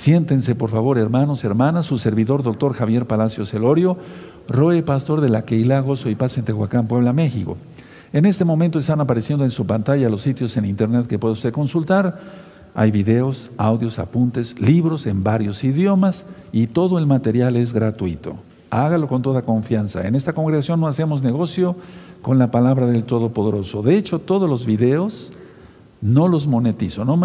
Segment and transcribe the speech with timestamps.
[0.00, 3.98] Siéntense, por favor, hermanos, hermanas, su servidor, doctor Javier Palacios Elorio,
[4.48, 7.58] Roe, pastor de la Keilah Gozo y Paz en Tehuacán, Puebla, México.
[8.14, 11.52] En este momento están apareciendo en su pantalla los sitios en internet que puede usted
[11.52, 12.18] consultar.
[12.74, 18.36] Hay videos, audios, apuntes, libros en varios idiomas y todo el material es gratuito.
[18.70, 20.08] Hágalo con toda confianza.
[20.08, 21.76] En esta congregación no hacemos negocio
[22.22, 23.82] con la palabra del Todopoderoso.
[23.82, 25.30] De hecho, todos los videos
[26.02, 27.16] no los monetizo, no,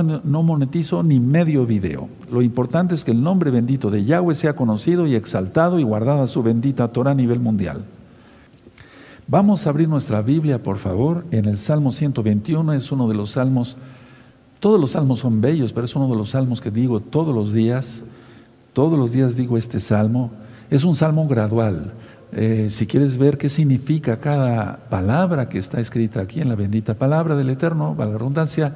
[0.44, 2.10] monetizo ni medio video.
[2.30, 6.28] Lo importante es que el nombre bendito de Yahweh sea conocido y exaltado y guardada
[6.28, 7.86] su bendita Torah a nivel mundial.
[9.28, 13.32] Vamos a abrir nuestra Biblia, por favor, en el Salmo 121, es uno de los
[13.32, 13.78] salmos,
[14.60, 17.54] todos los salmos son bellos, pero es uno de los salmos que digo todos los
[17.54, 18.04] días,
[18.74, 20.32] todos los días digo este salmo,
[20.70, 21.94] es un salmo gradual.
[22.38, 26.94] Eh, si quieres ver qué significa cada palabra que está escrita aquí en la bendita
[26.94, 28.76] palabra del Eterno, valga la redundancia,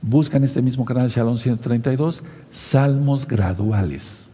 [0.00, 4.30] busca en este mismo canal Shalom 132, salmos graduales.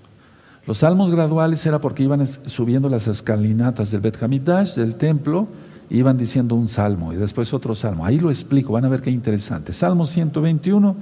[0.69, 5.49] Los salmos graduales era porque iban subiendo las escalinatas del Bet Hamidash, del templo,
[5.91, 8.07] iban diciendo un salmo y después otro salmo.
[8.07, 9.73] Ahí lo explico, van a ver qué interesante.
[9.73, 10.95] Salmo 121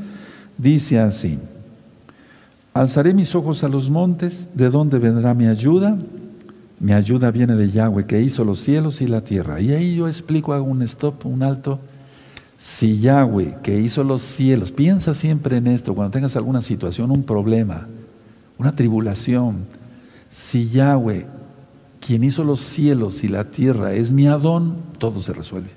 [0.57, 1.39] dice así,
[2.73, 5.99] alzaré mis ojos a los montes, ¿de dónde vendrá mi ayuda?
[6.83, 9.61] Mi ayuda viene de Yahweh, que hizo los cielos y la tierra.
[9.61, 11.79] Y ahí yo explico, hago un stop, un alto.
[12.59, 17.23] Si Yahweh, que hizo los cielos, piensa siempre en esto, cuando tengas alguna situación, un
[17.23, 17.87] problema,
[18.59, 19.59] una tribulación,
[20.29, 21.25] si Yahweh,
[22.05, 25.71] quien hizo los cielos y la tierra, es mi Adón, todo se resuelve.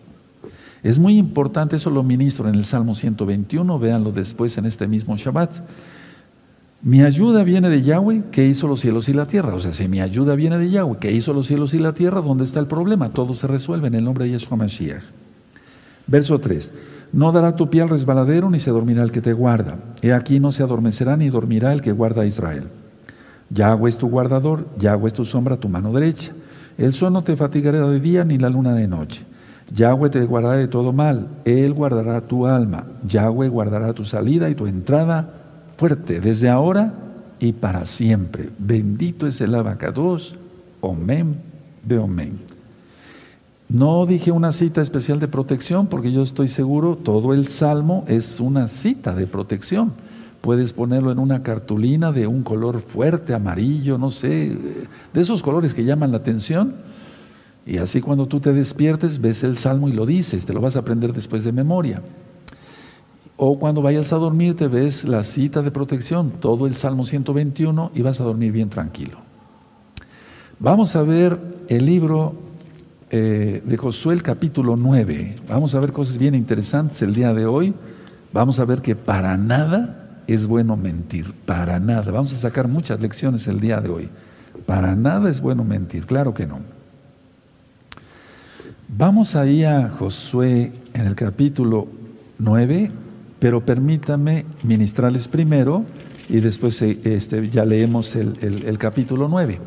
[0.82, 5.16] Es muy importante, eso lo ministro en el Salmo 121, véanlo después en este mismo
[5.18, 5.52] Shabbat.
[6.86, 9.56] Mi ayuda viene de Yahweh que hizo los cielos y la tierra.
[9.56, 12.22] O sea, si mi ayuda viene de Yahweh que hizo los cielos y la tierra,
[12.22, 13.10] ¿dónde está el problema?
[13.10, 15.02] Todo se resuelve en el nombre de Yeshua Mashiach.
[16.06, 16.72] Verso 3.
[17.12, 19.80] No dará tu pie al resbaladero ni se dormirá el que te guarda.
[20.04, 22.66] He aquí no se adormecerá ni dormirá el que guarda a Israel.
[23.50, 26.34] Yahweh es tu guardador, Yahweh es tu sombra, tu mano derecha.
[26.78, 29.24] El sol no te fatigará de día ni la luna de noche.
[29.74, 32.84] Yahweh te guardará de todo mal, Él guardará tu alma.
[33.08, 35.45] Yahweh guardará tu salida y tu entrada
[35.78, 36.94] fuerte desde ahora
[37.40, 38.50] y para siempre.
[38.58, 40.36] Bendito es el abacados,
[40.82, 41.38] omen,
[41.84, 42.40] de omen.
[43.68, 48.40] No dije una cita especial de protección porque yo estoy seguro, todo el salmo es
[48.40, 49.94] una cita de protección.
[50.42, 54.56] Puedes ponerlo en una cartulina de un color fuerte, amarillo, no sé,
[55.12, 56.76] de esos colores que llaman la atención.
[57.66, 60.76] Y así cuando tú te despiertes, ves el salmo y lo dices, te lo vas
[60.76, 62.04] a aprender después de memoria.
[63.38, 67.92] O cuando vayas a dormir te ves la cita de protección, todo el Salmo 121
[67.94, 69.18] y vas a dormir bien tranquilo.
[70.60, 71.38] Vamos a ver
[71.68, 72.34] el libro
[73.12, 75.36] eh, de Josué, el capítulo 9.
[75.50, 77.74] Vamos a ver cosas bien interesantes el día de hoy.
[78.32, 82.10] Vamos a ver que para nada es bueno mentir, para nada.
[82.12, 84.10] Vamos a sacar muchas lecciones el día de hoy.
[84.66, 86.60] Para nada es bueno mentir, claro que no.
[88.88, 91.88] Vamos ahí a Josué en el capítulo
[92.40, 92.92] 9
[93.46, 95.86] pero permítame ministrarles primero
[96.30, 99.60] y después eh, este, ya leemos el, capítulo 9.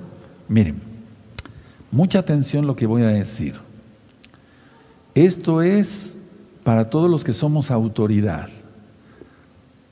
[0.49, 0.81] Miren,
[1.93, 3.55] mucha atención lo que voy a decir.
[5.15, 6.17] Esto es
[6.65, 8.49] para todos los que somos autoridad.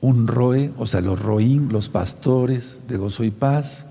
[0.01, 3.85] Un roe, o sea, los roín, los pastores de gozo y paz,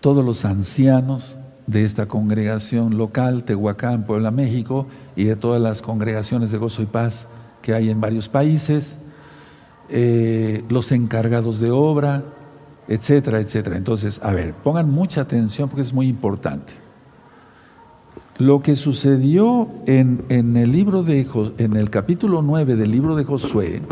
[0.00, 4.86] todos los ancianos de esta congregación local, Tehuacán, Puebla, México,
[5.16, 7.26] y de todas las congregaciones de gozo y paz
[7.62, 8.96] que hay en varios países,
[9.88, 12.24] eh, los encargados de obra,
[12.88, 13.76] etcétera, etcétera.
[13.76, 16.72] Entonces, a ver, pongan mucha atención porque es muy importante.
[18.38, 21.26] Lo que sucedió en, en, el libro de
[21.58, 23.82] en el capítulo 9 del libro de Josué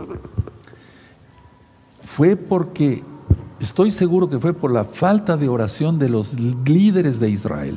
[2.05, 3.03] fue porque
[3.59, 6.35] estoy seguro que fue por la falta de oración de los
[6.67, 7.77] líderes de Israel.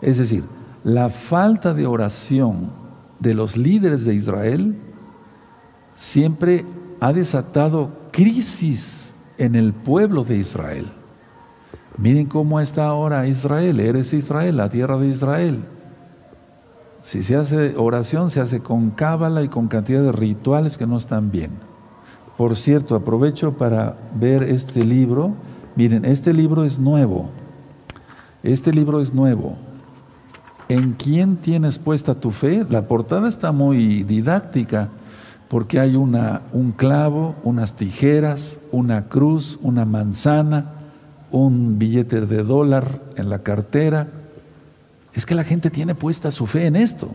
[0.00, 0.44] Es decir,
[0.84, 2.70] la falta de oración
[3.18, 4.76] de los líderes de Israel
[5.94, 6.64] siempre
[7.00, 10.86] ha desatado crisis en el pueblo de Israel.
[11.96, 15.64] Miren cómo está ahora Israel, eres Israel, la tierra de Israel.
[17.02, 20.98] Si se hace oración, se hace con cábala y con cantidad de rituales que no
[20.98, 21.50] están bien.
[22.36, 25.34] Por cierto, aprovecho para ver este libro.
[25.76, 27.30] Miren, este libro es nuevo.
[28.42, 29.56] Este libro es nuevo.
[30.68, 32.64] ¿En quién tienes puesta tu fe?
[32.68, 34.88] La portada está muy didáctica
[35.50, 40.74] porque hay una, un clavo, unas tijeras, una cruz, una manzana,
[41.32, 44.06] un billete de dólar en la cartera.
[45.12, 47.08] Es que la gente tiene puesta su fe en esto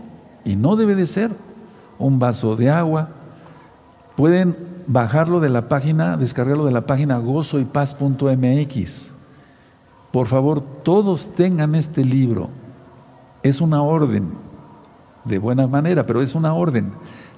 [0.43, 1.31] y no debe de ser
[1.97, 3.07] un vaso de agua.
[4.17, 9.11] Pueden bajarlo de la página, descargarlo de la página gozoypaz.mx.
[10.11, 12.49] Por favor, todos tengan este libro.
[13.43, 14.33] Es una orden,
[15.23, 16.91] de buena manera, pero es una orden,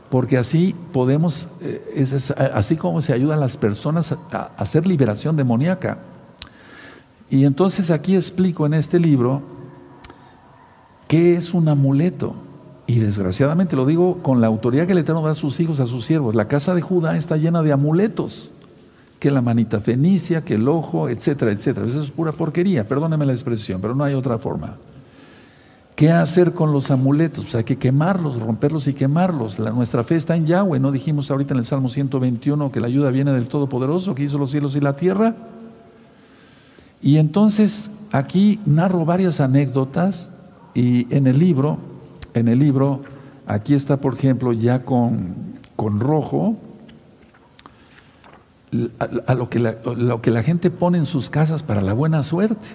[0.09, 2.05] porque así podemos, eh,
[2.53, 5.99] así como se ayudan las personas a hacer liberación demoníaca.
[7.29, 9.41] Y entonces aquí explico en este libro
[11.07, 12.35] qué es un amuleto.
[12.89, 15.85] Y desgraciadamente lo digo con la autoridad que el Eterno da a sus hijos, a
[15.85, 16.35] sus siervos.
[16.35, 18.51] La casa de Judá está llena de amuletos.
[19.19, 21.87] Que la manita fenicia, que el ojo, etcétera, etcétera.
[21.87, 24.77] Eso es pura porquería, perdóneme la expresión, pero no hay otra forma.
[25.97, 27.45] ¿Qué hacer con los amuletos?
[27.45, 29.57] Pues hay que quemarlos, romperlos y quemarlos.
[29.57, 30.79] Nuestra fe está en Yahweh.
[30.79, 34.37] ¿No dijimos ahorita en el Salmo 121 que la ayuda viene del Todopoderoso que hizo
[34.37, 35.33] los cielos y la tierra?
[37.01, 40.29] Y entonces aquí narro varias anécdotas
[40.75, 41.79] y en el libro,
[42.35, 43.01] en el libro,
[43.47, 45.33] aquí está por ejemplo ya con,
[45.75, 46.57] con rojo,
[49.25, 52.67] a, lo, que lo que la gente pone en sus casas para la buena suerte.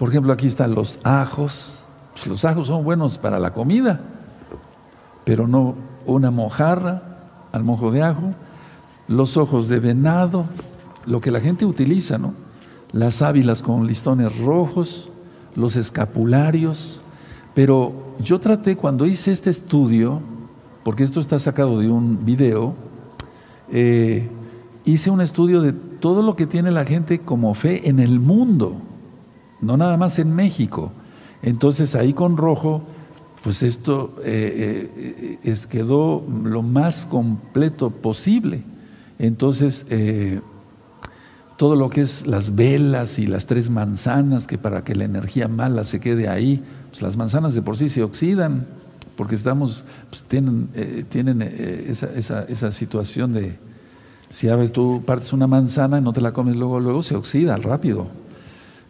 [0.00, 1.77] Por ejemplo, aquí están los ajos,
[2.18, 4.00] pues, los ajos son buenos para la comida,
[5.24, 5.74] pero no
[6.06, 7.02] una mojarra
[7.52, 8.32] al mojo de ajo,
[9.06, 10.46] los ojos de venado,
[11.06, 12.34] lo que la gente utiliza, ¿no?
[12.92, 15.10] Las ávilas con listones rojos,
[15.54, 17.00] los escapularios.
[17.54, 20.20] Pero yo traté, cuando hice este estudio,
[20.82, 22.74] porque esto está sacado de un video,
[23.70, 24.28] eh,
[24.84, 28.76] hice un estudio de todo lo que tiene la gente como fe en el mundo,
[29.60, 30.92] no nada más en México.
[31.42, 32.82] Entonces ahí con rojo,
[33.42, 38.62] pues esto eh, eh, es, quedó lo más completo posible.
[39.18, 40.40] Entonces, eh,
[41.56, 45.48] todo lo que es las velas y las tres manzanas, que para que la energía
[45.48, 48.66] mala se quede ahí, pues las manzanas de por sí se oxidan,
[49.16, 50.68] porque estamos, pues tienen,
[51.08, 53.58] tienen esa, esa, esa, situación de,
[54.28, 57.16] si a veces tú partes una manzana y no te la comes luego, luego se
[57.16, 58.06] oxida rápido,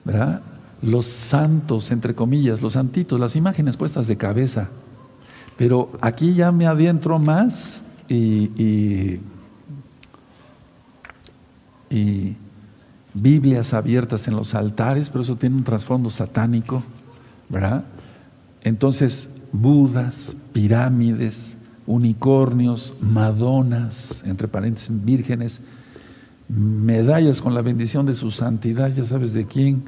[0.05, 0.43] ¿verdad?
[0.83, 4.69] Los santos, entre comillas, los santitos, las imágenes puestas de cabeza.
[5.57, 9.21] Pero aquí ya me adentro más y,
[11.91, 12.37] y,
[13.15, 16.85] Biblias abiertas en los altares, pero eso tiene un trasfondo satánico,
[17.49, 17.85] ¿verdad?
[18.63, 25.61] Entonces, Budas, pirámides, unicornios, madonas, entre paréntesis, vírgenes,
[26.49, 29.85] medallas con la bendición de su santidad, ya sabes de quién,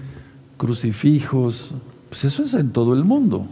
[0.60, 1.74] crucifijos,
[2.10, 3.46] pues eso es en todo el mundo.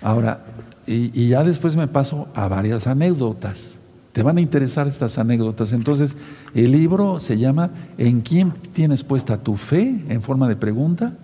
[0.00, 0.44] Ahora,
[0.86, 3.78] y, ya después me paso a varias anécdotas.
[4.12, 5.72] Te van a interesar estas anécdotas.
[5.72, 6.16] Entonces,
[6.54, 10.00] el libro se llama ¿En quién tienes puesta tu fe?
[10.08, 11.14] en forma de pregunta.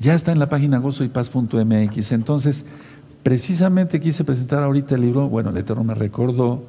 [0.00, 2.12] Ya está en la página gozoypaz.mx.
[2.12, 2.64] Entonces,
[3.22, 6.64] precisamente quise presentar ahorita el libro, bueno, el Eterno me recordó,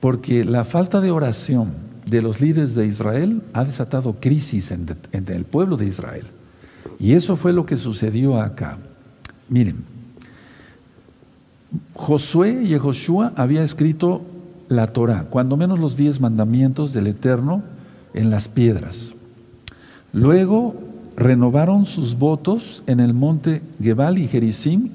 [0.00, 1.74] porque la falta de oración
[2.06, 6.24] de los líderes de Israel ha desatado crisis en el pueblo de Israel.
[7.02, 8.78] Y eso fue lo que sucedió acá.
[9.48, 9.84] Miren,
[11.94, 14.22] Josué y Joshua había escrito
[14.68, 17.64] la Torah, cuando menos los diez mandamientos del Eterno
[18.14, 19.14] en las piedras.
[20.12, 20.76] Luego
[21.16, 24.90] renovaron sus votos en el monte Gebal y Gerizim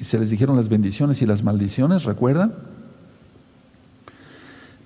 [0.00, 2.54] y se les dijeron las bendiciones y las maldiciones, ¿recuerdan?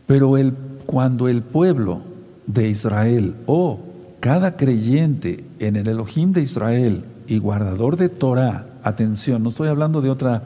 [0.06, 0.52] Pero el,
[0.84, 2.02] cuando el pueblo
[2.46, 3.81] de Israel o
[4.20, 10.00] cada creyente en el Elohim de Israel y guardador de Torah, atención, no estoy hablando
[10.00, 10.43] de otra,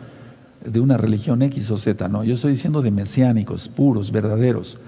[0.64, 4.78] de una religión X o Z, no, yo estoy diciendo de mesiánicos, puros, verdaderos.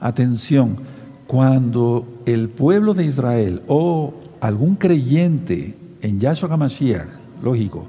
[0.00, 0.78] Atención,
[1.26, 7.06] cuando el pueblo de Israel o algún creyente en Yahshua HaMashiach,
[7.42, 7.86] lógico,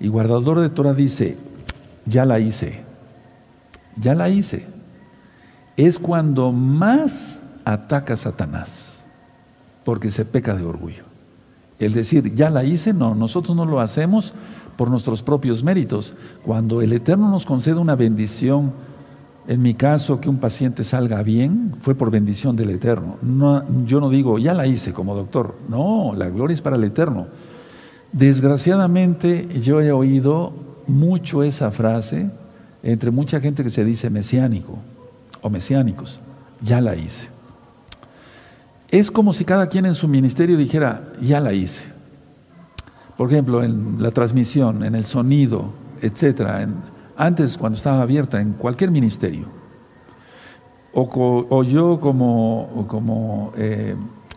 [0.00, 1.36] y guardador de Torah dice,
[2.06, 2.82] ya la hice,
[3.96, 4.66] ya la hice,
[5.76, 8.87] es cuando más ataca a Satanás
[9.88, 11.04] porque se peca de orgullo.
[11.78, 14.34] El decir, ya la hice, no, nosotros no lo hacemos
[14.76, 16.12] por nuestros propios méritos.
[16.44, 18.74] Cuando el Eterno nos concede una bendición,
[19.46, 23.16] en mi caso, que un paciente salga bien, fue por bendición del Eterno.
[23.22, 25.54] No, yo no digo, ya la hice como doctor.
[25.70, 27.28] No, la gloria es para el Eterno.
[28.12, 30.52] Desgraciadamente, yo he oído
[30.86, 32.28] mucho esa frase
[32.82, 34.76] entre mucha gente que se dice mesiánico
[35.40, 36.20] o mesiánicos.
[36.60, 37.37] Ya la hice.
[38.90, 41.82] Es como si cada quien en su ministerio dijera, ya la hice.
[43.16, 46.66] Por ejemplo, en la transmisión, en el sonido, etcétera,
[47.16, 49.46] antes cuando estaba abierta en cualquier ministerio.
[50.92, 53.94] O, yo como, como eh,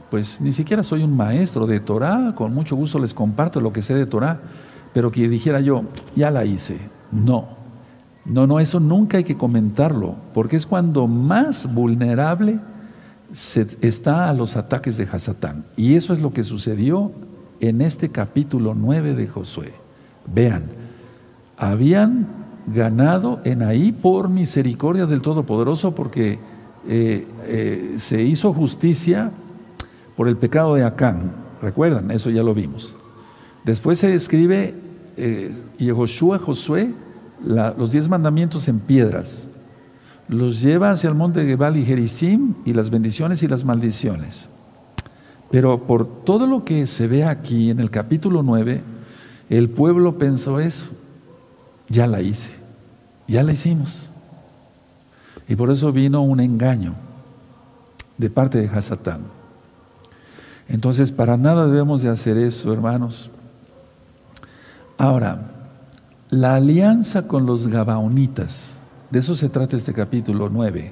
[0.10, 3.81] pues ni siquiera soy un maestro de Torah, con mucho gusto les comparto lo que
[3.81, 4.41] sé de Torah,
[4.93, 5.84] pero que dijera yo,
[6.15, 6.77] ya la hice.
[7.12, 7.62] No.
[8.25, 12.60] No, no, eso nunca hay que comentarlo, porque es cuando más vulnerable
[13.31, 15.65] se está a los ataques de Hasatán.
[15.75, 17.11] Y eso es lo que sucedió
[17.59, 19.73] en este capítulo 9 de Josué.
[20.33, 20.63] Vean,
[21.57, 22.27] habían
[22.67, 26.39] ganado en ahí por misericordia del Todopoderoso, porque
[26.88, 29.31] eh, eh, se hizo justicia
[30.15, 31.31] por el pecado de Acán.
[31.61, 32.11] ¿Recuerdan?
[32.11, 32.97] Eso ya lo vimos.
[33.63, 34.73] Después se escribe
[35.17, 36.91] eh, Yehoshua, Josué,
[37.43, 39.47] los diez mandamientos en piedras.
[40.31, 44.47] Los lleva hacia el monte Gebal y Gerizim y las bendiciones y las maldiciones.
[45.51, 48.81] Pero por todo lo que se ve aquí en el capítulo 9,
[49.50, 50.85] el pueblo pensó eso.
[51.89, 52.50] Ya la hice,
[53.27, 54.09] ya la hicimos.
[55.50, 56.93] Y por eso vino un engaño
[58.17, 59.23] de parte de Hasatán.
[60.69, 63.29] Entonces, para nada debemos de hacer eso, hermanos.
[64.97, 65.51] Ahora,
[66.29, 68.80] la alianza con los Gabaonitas,
[69.12, 70.91] de eso se trata este capítulo 9.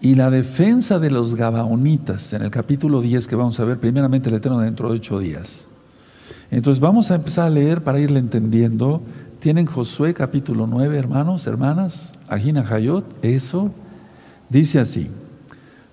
[0.00, 4.28] Y la defensa de los Gabaonitas, en el capítulo 10 que vamos a ver, primeramente
[4.28, 5.66] el Eterno dentro de ocho días.
[6.50, 9.02] Entonces vamos a empezar a leer para irle entendiendo.
[9.40, 13.70] Tienen Josué capítulo 9, hermanos, hermanas, Agina Hayot, eso.
[14.48, 15.08] Dice así,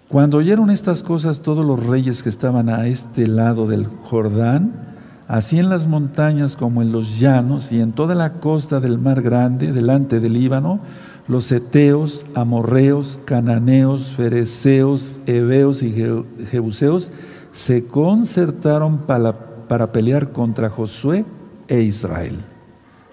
[0.08, 4.95] cuando oyeron estas cosas todos los reyes que estaban a este lado del Jordán,
[5.28, 9.22] así en las montañas como en los llanos y en toda la costa del mar
[9.22, 10.80] grande, delante del Líbano,
[11.28, 15.92] los eteos, amorreos, cananeos, fereceos, heveos y
[16.46, 17.10] jebuseos
[17.52, 19.34] se concertaron para,
[19.68, 21.26] para pelear contra Josué
[21.68, 22.38] e Israel.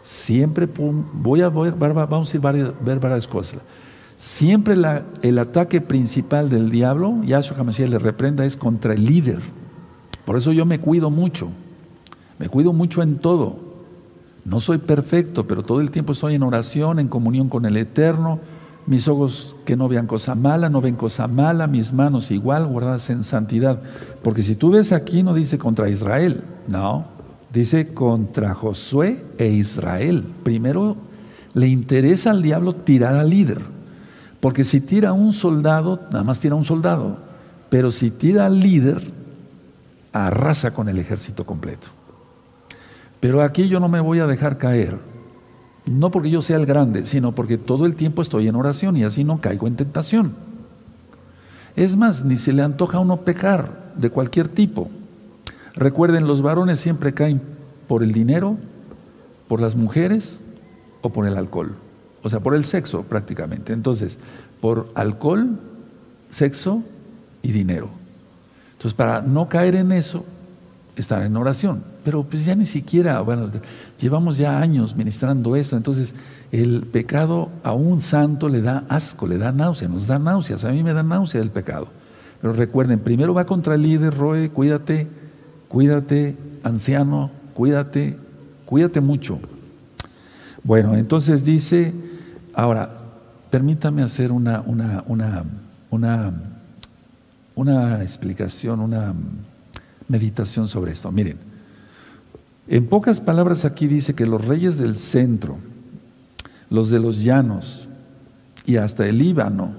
[0.02, 0.69] Siempre
[1.12, 3.61] voy a ver, vamos a ver varias cosas.
[4.16, 4.76] Siempre
[5.23, 9.38] el ataque principal del diablo, Yahshua HaMashiach le reprenda, es contra el líder.
[10.25, 11.49] Por eso yo me cuido mucho.
[12.43, 13.55] Me cuido mucho en todo.
[14.45, 18.41] No soy perfecto, pero todo el tiempo estoy en oración, en comunión con el Eterno.
[18.85, 23.11] Mis ojos que no vean cosa mala, no ven cosa mala, mis manos igual guardadas
[23.11, 23.81] en santidad.
[24.25, 27.05] Porque si tú ves aquí no dice contra Israel, no,
[27.53, 30.25] dice contra Josué e Israel.
[30.43, 30.97] Primero
[31.55, 33.61] le interesa al diablo tirar al líder.
[34.41, 37.19] Porque si tira un soldado, nada más tira un soldado.
[37.71, 39.01] Pero si tira al líder,
[40.13, 42.01] arrasa con el ejército completo.
[43.23, 44.99] Pero aquí yo no me voy a dejar caer.
[45.87, 49.05] No porque yo sea el grande, sino porque todo el tiempo estoy en oración y
[49.05, 50.33] así no caigo en tentación.
[51.76, 54.91] Es más, ni se le antoja a uno pecar de cualquier tipo.
[55.73, 57.41] Recuerden, los varones siempre caen
[57.87, 58.57] por el dinero,
[59.47, 60.41] por las mujeres
[61.00, 61.76] o por el alcohol.
[62.25, 63.73] O sea, por el sexo prácticamente.
[63.73, 64.19] Entonces,
[64.61, 65.61] por alcohol,
[66.29, 66.83] sexo
[67.41, 67.88] y dinero.
[68.73, 70.25] Entonces, para no caer en eso,
[70.97, 71.92] estar en oración.
[72.04, 73.50] Pero pues ya ni siquiera, bueno,
[74.00, 76.14] llevamos ya años ministrando eso, entonces
[76.50, 80.73] el pecado a un santo le da asco, le da náusea, nos da náuseas, a
[80.73, 81.88] mí me da náusea el pecado.
[82.40, 85.06] Pero recuerden, primero va contra el líder, Roe, cuídate,
[85.68, 88.18] cuídate, anciano, cuídate,
[88.66, 89.38] cuídate mucho.
[90.64, 91.92] Bueno, entonces dice,
[92.52, 92.90] ahora,
[93.50, 95.44] permítame hacer una, una, una,
[95.90, 96.32] una,
[97.54, 99.14] una explicación, una
[100.09, 101.12] meditación sobre esto.
[101.12, 101.51] Miren,
[102.69, 105.59] en pocas palabras aquí dice que los reyes del centro,
[106.71, 107.88] los de los llanos
[108.66, 109.73] y hasta el Líbano,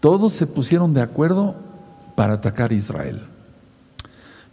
[0.00, 1.56] todos se pusieron de acuerdo
[2.14, 3.20] para atacar a Israel.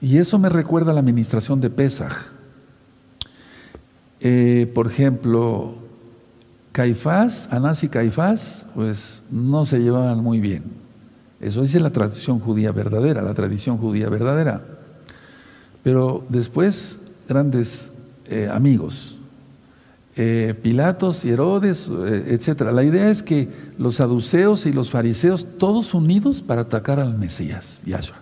[0.02, 2.32] Y eso me recuerda a la administración de Pesaj.
[4.20, 5.76] Eh, por ejemplo,
[6.72, 10.64] Caifás, Anás y Caifás, pues no se llevaban muy bien.
[11.40, 14.64] Eso dice la tradición judía verdadera, la tradición judía verdadera.
[15.84, 17.00] Pero después,
[17.32, 17.92] grandes
[18.26, 19.18] eh, amigos,
[20.18, 22.74] eh, Pilatos y Herodes, eh, etcétera.
[22.74, 23.48] La idea es que
[23.78, 28.18] los saduceos y los fariseos, todos unidos para atacar al Mesías, Yahshua.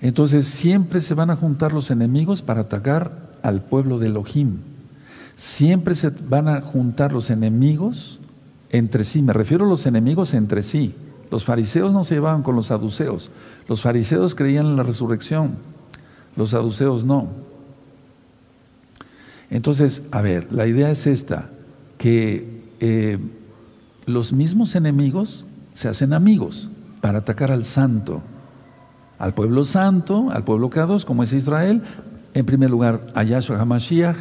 [0.00, 4.58] Entonces siempre se van a juntar los enemigos para atacar al pueblo de Elohim.
[5.34, 8.20] Siempre se van a juntar los enemigos
[8.70, 9.20] entre sí.
[9.22, 10.94] Me refiero a los enemigos entre sí.
[11.32, 13.32] Los fariseos no se llevaban con los saduceos.
[13.66, 15.56] Los fariseos creían en la resurrección,
[16.36, 17.47] los saduceos no.
[19.50, 21.50] Entonces, a ver, la idea es esta,
[21.96, 23.18] que eh,
[24.06, 28.22] los mismos enemigos se hacen amigos para atacar al santo,
[29.18, 31.82] al pueblo santo, al pueblo K2, como es Israel,
[32.34, 34.16] en primer lugar a Yahshua HaMashiach,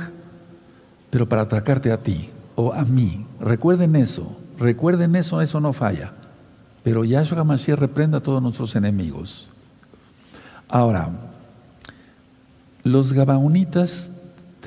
[1.10, 3.26] pero para atacarte a ti o a mí.
[3.40, 6.14] Recuerden eso, recuerden eso, eso no falla.
[6.84, 9.50] Pero Yahshua Mashiach reprenda a todos nuestros enemigos.
[10.70, 11.10] Ahora,
[12.84, 14.12] los Gabaonitas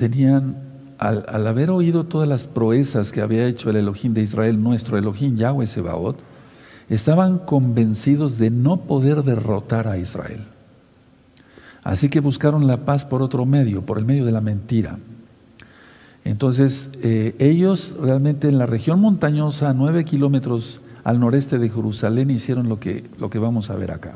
[0.01, 0.55] tenían
[0.97, 5.37] al, haber oído todas las proezas que había hecho el Elohim de Israel, nuestro Elohim
[5.37, 6.17] Yahweh Sebaot,
[6.89, 10.41] estaban convencidos de no poder derrotar a Israel.
[11.83, 14.97] Así que buscaron la paz por otro medio, por el medio de la mentira.
[16.25, 22.31] Entonces, eh, ellos realmente en la región montañosa, a nueve kilómetros al noreste de Jerusalén,
[22.31, 24.15] hicieron lo que, lo que vamos a ver acá.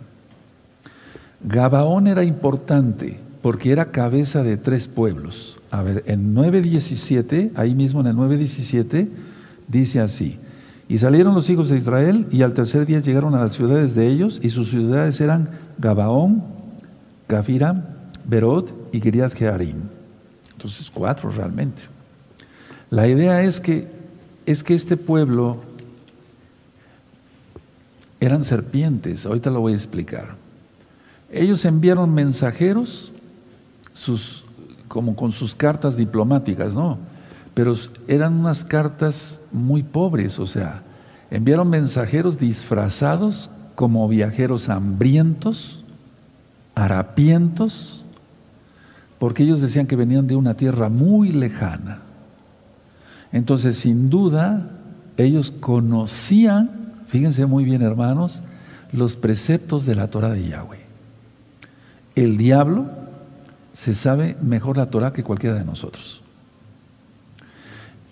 [1.43, 5.59] Gabaón era importante porque era cabeza de tres pueblos.
[5.69, 9.07] A ver, en 9.17, ahí mismo en el 9.17,
[9.67, 10.39] dice así,
[10.89, 14.07] y salieron los hijos de Israel y al tercer día llegaron a las ciudades de
[14.07, 15.47] ellos y sus ciudades eran
[15.77, 16.43] Gabaón,
[17.29, 17.87] Gafira,
[18.27, 19.75] Berot y Giriat Jearim.
[20.53, 21.83] Entonces cuatro realmente.
[22.89, 23.87] La idea es que,
[24.47, 25.57] es que este pueblo
[28.19, 30.35] eran serpientes, ahorita lo voy a explicar.
[31.31, 33.11] Ellos enviaron mensajeros,
[33.95, 34.43] sus,
[34.87, 36.99] como con sus cartas diplomáticas, ¿no?
[37.53, 37.73] Pero
[38.07, 40.83] eran unas cartas muy pobres, o sea,
[41.31, 45.83] enviaron mensajeros disfrazados como viajeros hambrientos,
[46.75, 48.03] harapientos,
[49.17, 52.01] porque ellos decían que venían de una tierra muy lejana.
[53.31, 54.71] Entonces, sin duda,
[55.15, 58.41] ellos conocían, fíjense muy bien hermanos,
[58.91, 60.79] los preceptos de la Torah de Yahweh.
[62.15, 63.04] El diablo
[63.75, 66.23] se sabe mejor la Torah que cualquiera de nosotros.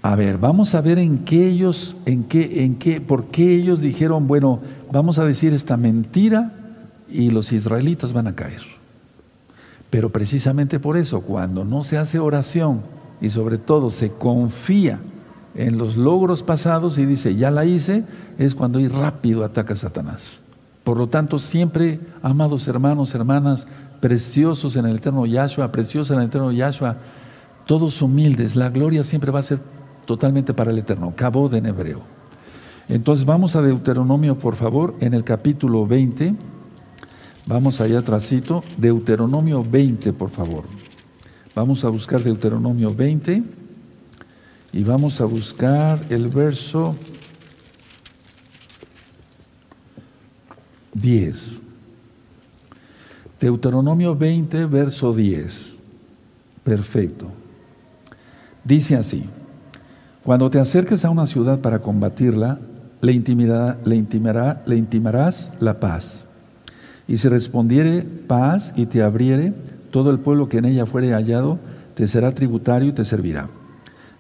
[0.02, 3.80] A ver, vamos a ver en qué ellos, en qué, en qué, por qué ellos
[3.80, 4.60] dijeron, bueno,
[4.92, 6.52] vamos a decir esta mentira
[7.10, 8.62] y los israelitas van a caer.
[9.90, 12.82] Pero precisamente por eso, cuando no se hace oración
[13.22, 15.00] y sobre todo se confía
[15.56, 18.04] en los logros pasados y dice, ya la hice,
[18.38, 20.42] es cuando ir rápido ataca a Satanás.
[20.84, 23.66] Por lo tanto, siempre, amados hermanos, hermanas,
[24.04, 26.98] preciosos en el eterno Yahshua, preciosos en el eterno Yahshua,
[27.66, 29.60] todos humildes, la gloria siempre va a ser
[30.06, 32.02] totalmente para el eterno, cabo de en hebreo.
[32.90, 36.36] Entonces vamos a Deuteronomio, por favor, en el capítulo 20,
[37.46, 40.66] vamos allá atrásito, Deuteronomio 20, por favor.
[41.56, 43.42] Vamos a buscar Deuteronomio 20.
[44.74, 46.96] Y vamos a buscar el verso
[50.94, 51.63] 10.
[53.44, 55.82] Deuteronomio 20, verso 10.
[56.64, 57.28] Perfecto.
[58.64, 59.26] Dice así,
[60.24, 62.60] cuando te acerques a una ciudad para combatirla,
[63.02, 66.24] le, intimará, intimarás la paz.
[67.06, 69.54] Y si respondiere paz y te abriere,
[69.92, 71.60] todo el pueblo que en ella fuere hallado
[71.96, 73.50] te será tributario y te servirá.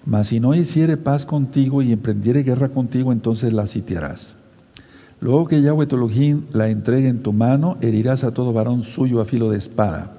[0.05, 4.35] Mas si no hiciere paz contigo y emprendiere guerra contigo, entonces la sitiarás.
[5.23, 6.09] Luego que Yahweh tu
[6.51, 10.11] la entregue en tu mano, herirás a todo varón suyo a filo de espada.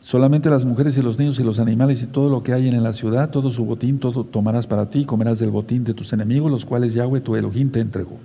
[0.00, 2.82] Solamente las mujeres y los niños y los animales y todo lo que hay en
[2.82, 6.12] la ciudad, todo su botín, todo tomarás para ti, y comerás del botín de tus
[6.12, 8.18] enemigos, los cuales Yahweh tu Elohim te entregó.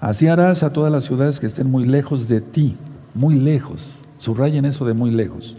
[0.00, 2.76] Así harás a todas las ciudades que estén muy lejos de ti,
[3.14, 5.56] muy lejos, subrayen eso de muy lejos,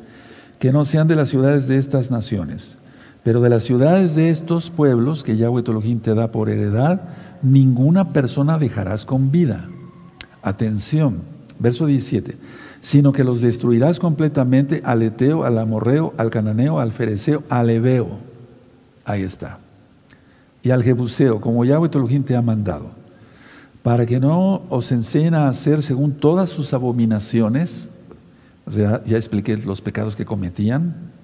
[0.60, 2.78] que no sean de las ciudades de estas naciones
[3.26, 7.02] pero de las ciudades de estos pueblos que Yahweh Elohim te da por heredad,
[7.46, 9.70] ninguna persona dejarás con vida.
[10.42, 11.22] Atención,
[11.60, 12.38] verso 17.
[12.82, 18.08] Sino que los destruirás completamente al Eteo, al Amorreo, al Cananeo, al Fereceo, al Ebeo.
[19.06, 19.60] Ahí está.
[20.62, 22.88] Y al Jebuseo, como Yahweh Elohim te ha mandado.
[23.82, 27.90] Para que no os enseñen a hacer según todas sus abominaciones.
[28.72, 31.15] Ya expliqué los pecados que cometían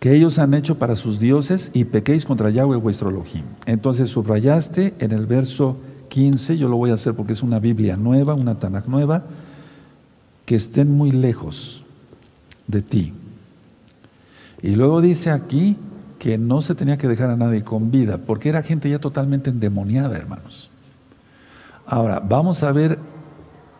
[0.00, 3.44] que ellos han hecho para sus dioses y pequéis contra Yahweh vuestro Elohim.
[3.64, 5.78] Entonces subrayaste en el verso
[6.08, 9.24] 15, yo lo voy a hacer porque es una Biblia nueva, una Tanakh nueva,
[10.44, 11.82] que estén muy lejos
[12.66, 13.12] de ti.
[14.62, 15.76] Y luego dice aquí
[16.18, 19.50] que no se tenía que dejar a nadie con vida, porque era gente ya totalmente
[19.50, 20.70] endemoniada, hermanos.
[21.86, 22.98] Ahora, vamos a ver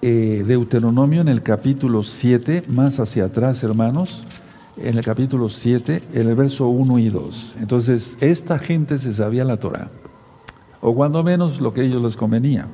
[0.03, 4.25] eh, Deuteronomio en el capítulo 7, más hacia atrás, hermanos
[4.77, 7.57] en el capítulo 7, en el verso 1 y 2.
[7.61, 9.91] Entonces, esta gente se sabía la Torah,
[10.81, 12.69] o cuando menos lo que a ellos les convenía.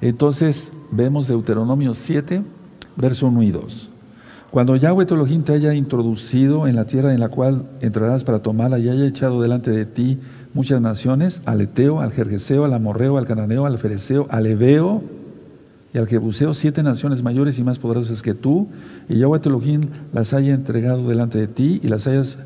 [0.00, 2.42] Entonces, vemos Deuteronomio 7,
[2.96, 3.90] verso 1 y 2.
[4.50, 8.42] Cuando Yahweh tu Elohim te haya introducido en la tierra en la cual entrarás para
[8.42, 10.18] tomarla y haya echado delante de ti
[10.54, 15.04] muchas naciones, al Eteo, al Jerjeseo, al Amorreo, al Cananeo, al Fereceo, al Ebeo,
[15.92, 18.68] y al Jebuseo siete naciones mayores y más poderosas que tú,
[19.08, 22.38] y Yahweh Elohim las haya entregado delante de ti y las hayas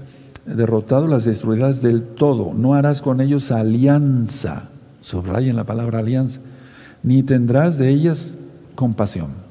[0.46, 2.54] derrotado, las destruirás del todo.
[2.54, 6.40] No harás con ellos alianza, subrayen la palabra alianza,
[7.02, 8.38] ni tendrás de ellas
[8.74, 9.44] compasión.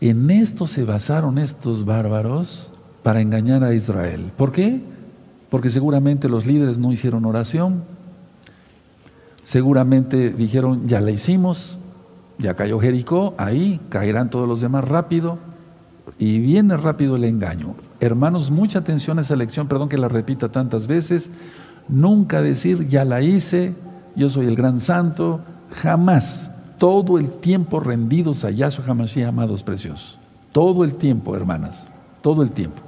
[0.00, 4.30] En esto se basaron estos bárbaros para engañar a Israel.
[4.36, 4.80] ¿Por qué?
[5.50, 7.82] Porque seguramente los líderes no hicieron oración,
[9.48, 11.78] seguramente dijeron, ya la hicimos,
[12.36, 15.38] ya cayó Jericó, ahí caerán todos los demás rápido
[16.18, 17.74] y viene rápido el engaño.
[17.98, 21.30] Hermanos, mucha atención a esa lección, perdón que la repita tantas veces,
[21.88, 23.72] nunca decir, ya la hice,
[24.14, 30.18] yo soy el gran santo, jamás, todo el tiempo rendidos a Yahshua Hamashiach, amados preciosos,
[30.52, 31.88] todo el tiempo, hermanas,
[32.20, 32.82] todo el tiempo.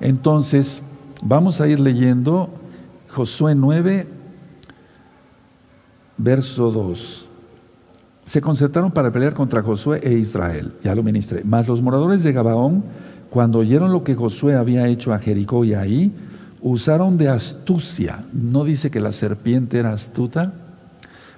[0.00, 0.82] Entonces,
[1.22, 2.48] vamos a ir leyendo
[3.10, 4.19] Josué 9,
[6.22, 7.30] verso 2
[8.30, 10.74] se concertaron para pelear contra Josué e Israel.
[10.84, 11.42] Ya lo ministré.
[11.42, 12.84] Mas los moradores de Gabaón,
[13.28, 16.12] cuando oyeron lo que Josué había hecho a Jericó y ahí,
[16.60, 18.24] usaron de astucia.
[18.32, 20.52] No dice que la serpiente era astuta,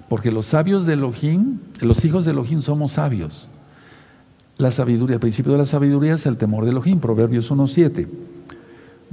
[0.07, 3.49] porque los sabios de Elohim, los hijos de Elohim somos sabios.
[4.57, 8.07] La sabiduría, el principio de la sabiduría es el temor de Elohim, Proverbios 1.7.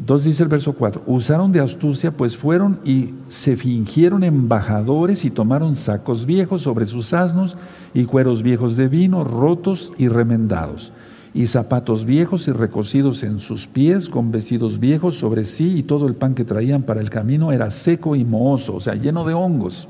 [0.07, 5.31] Dos dice el verso 4, usaron de astucia, pues fueron y se fingieron embajadores y
[5.31, 7.55] tomaron sacos viejos sobre sus asnos
[7.93, 10.91] y cueros viejos de vino, rotos y remendados,
[11.35, 16.09] y zapatos viejos y recocidos en sus pies, con vestidos viejos sobre sí, y todo
[16.09, 19.35] el pan que traían para el camino era seco y mohoso, o sea, lleno de
[19.35, 19.87] hongos.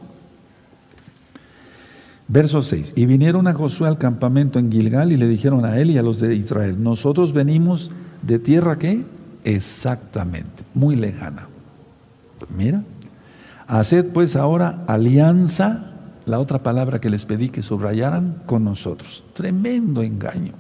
[2.26, 5.88] Verso 6, y vinieron a Josué al campamento en Gilgal y le dijeron a él
[5.90, 7.92] y a los de Israel, nosotros venimos
[8.22, 9.04] de tierra que
[9.44, 11.48] Exactamente, muy lejana.
[12.56, 12.82] Mira,
[13.66, 15.92] haced pues ahora alianza,
[16.26, 19.24] la otra palabra que les pedí que subrayaran, con nosotros.
[19.34, 20.52] Tremendo engaño.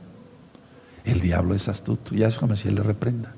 [1.04, 3.34] El diablo es astuto, y eso Mashiach le reprenda.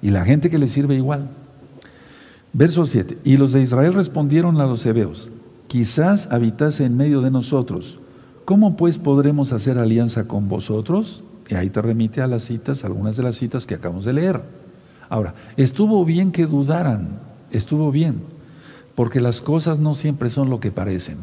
[0.00, 1.28] Y la gente que le sirve igual.
[2.52, 3.18] Verso 7.
[3.24, 5.30] Y los de Israel respondieron a los hebeos,
[5.66, 7.98] quizás habitase en medio de nosotros.
[8.44, 11.22] ¿Cómo pues podremos hacer alianza con vosotros?
[11.48, 14.42] Y ahí te remite a las citas, algunas de las citas que acabamos de leer.
[15.08, 18.22] Ahora, estuvo bien que dudaran, estuvo bien,
[18.94, 21.16] porque las cosas no siempre son lo que parecen.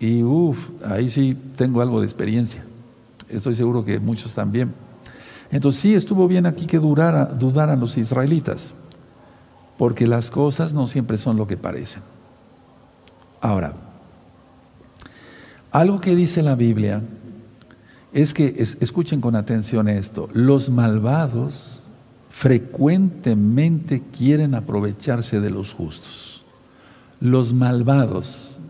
[0.00, 2.64] Y uff, ahí sí tengo algo de experiencia.
[3.28, 4.72] Estoy seguro que muchos también.
[5.50, 8.72] Entonces sí estuvo bien aquí que durara, dudaran los israelitas,
[9.76, 12.02] porque las cosas no siempre son lo que parecen.
[13.40, 13.74] Ahora,
[15.70, 17.02] algo que dice la Biblia
[18.14, 21.82] es que, escuchen con atención esto, los malvados
[22.30, 26.44] frecuentemente quieren aprovecharse de los justos.
[27.20, 28.60] Los malvados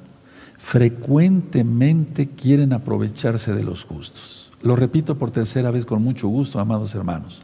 [0.56, 4.50] frecuentemente quieren aprovecharse de los justos.
[4.62, 7.42] Lo repito por tercera vez con mucho gusto, amados hermanos.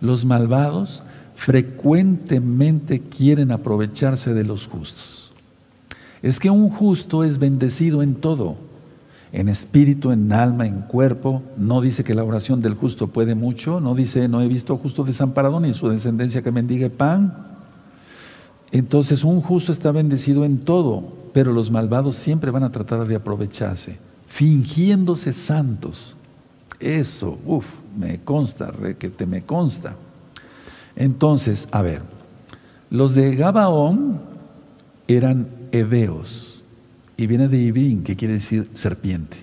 [0.00, 1.04] Los malvados
[1.34, 5.32] frecuentemente quieren aprovecharse de los justos.
[6.22, 8.65] Es que un justo es bendecido en todo
[9.36, 11.42] en espíritu, en alma, en cuerpo.
[11.58, 15.04] No dice que la oración del justo puede mucho, no dice, no he visto justo
[15.04, 17.36] desamparado ni su descendencia que mendigue pan.
[18.72, 23.14] Entonces un justo está bendecido en todo, pero los malvados siempre van a tratar de
[23.14, 26.16] aprovecharse, fingiéndose santos.
[26.80, 29.96] Eso, uff, me consta, que te me consta.
[30.96, 32.00] Entonces, a ver,
[32.88, 34.18] los de Gabaón
[35.06, 36.55] eran heveos
[37.16, 39.36] y viene de Ibín, que quiere decir serpiente.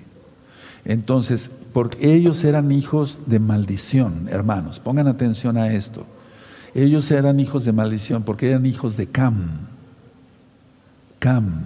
[0.85, 6.05] Entonces, porque ellos eran hijos de maldición, hermanos, pongan atención a esto.
[6.75, 9.67] Ellos eran hijos de maldición porque eran hijos de Cam.
[11.19, 11.63] Cam.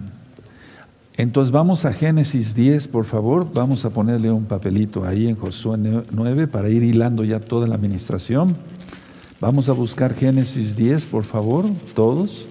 [1.16, 3.48] Entonces vamos a Génesis 10, por favor.
[3.54, 5.78] Vamos a ponerle un papelito ahí en Josué
[6.12, 8.56] 9 para ir hilando ya toda la administración.
[9.40, 11.66] Vamos a buscar Génesis 10, por favor,
[11.96, 12.48] todos.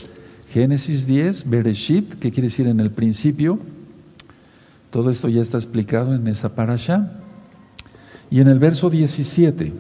[0.57, 3.59] Génesis 10, Bereshit, que quiere decir en el principio.
[4.89, 7.13] Todo esto ya está explicado en esa parasha.
[8.31, 9.75] Y en el verso 17,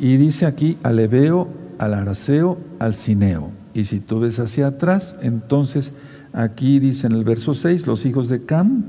[0.00, 1.46] y dice aquí al Ebeo,
[1.78, 3.50] al Araseo, al Cineo.
[3.74, 5.92] Y si tú ves hacia atrás, entonces
[6.32, 8.84] aquí dice en el verso 6, los hijos de Cam,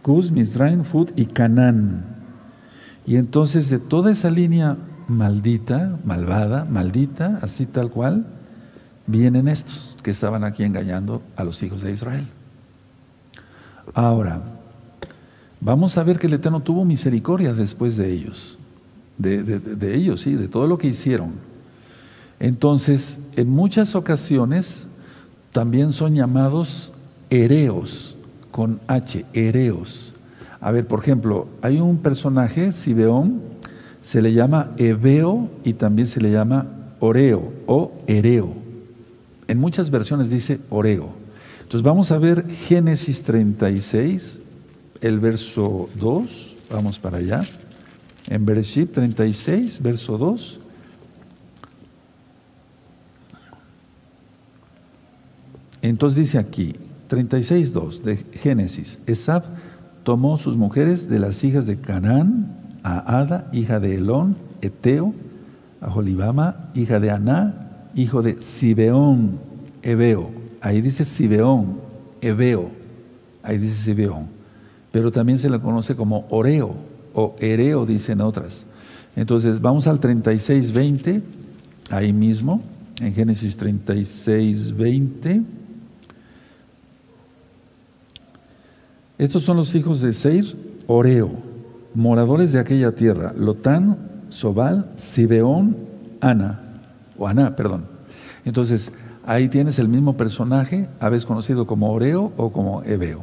[0.00, 2.06] Cus, Mizraim, Fud y Canán.
[3.04, 8.24] Y entonces de toda esa línea maldita, malvada, maldita, así tal cual,
[9.12, 12.26] vienen estos que estaban aquí engañando a los hijos de Israel.
[13.94, 14.40] Ahora,
[15.60, 18.58] vamos a ver que el Eterno tuvo misericordia después de ellos,
[19.18, 21.32] de, ellos, sí, de todo lo que hicieron.
[22.40, 24.86] Entonces, en muchas ocasiones
[25.52, 26.92] también son llamados
[27.30, 28.16] hereos,
[28.50, 30.12] con H, hereos.
[30.60, 33.40] A ver, por ejemplo, hay un personaje, Sibeón,
[34.00, 36.66] se le llama Ebeo y también se le llama
[36.98, 38.62] Oreo o Hereo.
[39.52, 41.10] En muchas versiones dice Oreo.
[41.58, 44.40] Entonces vamos a ver Génesis 36,
[45.02, 46.56] el verso 2.
[46.70, 47.42] Vamos para allá.
[48.28, 50.58] En Bereshit 36, verso 2.
[55.82, 56.74] Entonces dice aquí,
[57.10, 59.44] 36.2 de Génesis, Esaf
[60.02, 65.12] tomó sus mujeres de las hijas de Canaán, a Ada, hija de Elón, Eteo,
[65.82, 69.38] a Jolibama, hija de Aná, hijo de Sibeón,
[69.82, 70.30] Ebeo.
[70.60, 71.80] Ahí dice Sibeón,
[72.20, 72.70] Ebeo.
[73.42, 74.26] Ahí dice Sibeón.
[74.90, 76.74] Pero también se le conoce como Oreo
[77.14, 78.66] o Ereo, dicen otras.
[79.16, 81.22] Entonces, vamos al 36.20,
[81.90, 82.62] ahí mismo,
[83.00, 85.44] en Génesis 36.20.
[89.18, 91.30] Estos son los hijos de Seir, Oreo,
[91.94, 93.98] moradores de aquella tierra, Lotán,
[94.30, 95.76] Sobal, Sibeón,
[96.20, 96.71] Ana,
[97.22, 97.84] o Ana, perdón.
[98.44, 98.90] Entonces,
[99.24, 103.22] ahí tienes el mismo personaje, a veces conocido como Oreo o como Ebeo.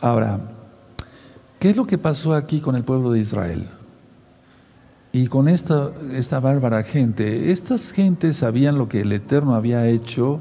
[0.00, 0.40] Ahora,
[1.58, 3.68] ¿qué es lo que pasó aquí con el pueblo de Israel?
[5.12, 10.40] Y con esta, esta bárbara gente, estas gentes sabían lo que el Eterno había hecho,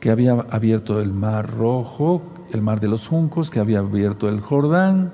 [0.00, 4.40] que había abierto el mar rojo, el mar de los juncos, que había abierto el
[4.40, 5.12] Jordán.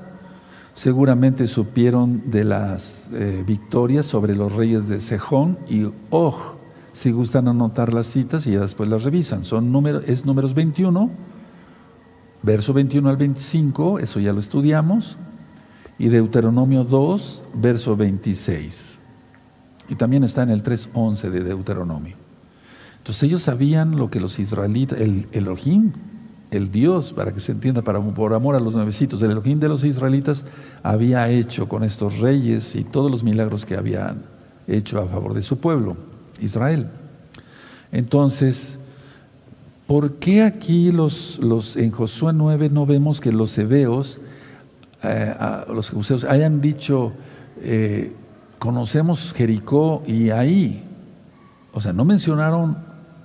[0.74, 6.34] Seguramente supieron de las eh, victorias sobre los reyes de Sejón y Og.
[6.92, 9.44] Si gustan anotar las citas y ya después las revisan.
[9.44, 11.10] Son número, es números 21,
[12.42, 15.18] verso 21 al 25, eso ya lo estudiamos,
[15.98, 18.98] y Deuteronomio 2, verso 26.
[19.88, 22.16] Y también está en el 3.11 de Deuteronomio.
[22.98, 25.92] Entonces ellos sabían lo que los israelitas, el Elohim,
[26.52, 29.68] el Dios, para que se entienda, para, por amor a los nuevecitos, el Elohim de
[29.68, 30.44] los israelitas
[30.82, 34.22] había hecho con estos reyes y todos los milagros que habían
[34.68, 35.96] hecho a favor de su pueblo,
[36.40, 36.88] Israel.
[37.90, 38.78] Entonces,
[39.86, 41.38] ¿por qué aquí los,
[41.76, 44.20] en Josué 9 no vemos que los hebeos,
[45.02, 45.34] eh,
[45.68, 47.12] los jebuseos, hayan dicho,
[47.62, 48.12] eh,
[48.58, 50.84] conocemos Jericó y ahí?
[51.72, 52.76] O sea, no mencionaron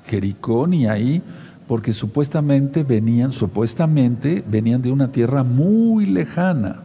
[0.05, 1.21] Jericó ni ahí,
[1.67, 6.83] porque supuestamente venían, supuestamente venían de una tierra muy lejana.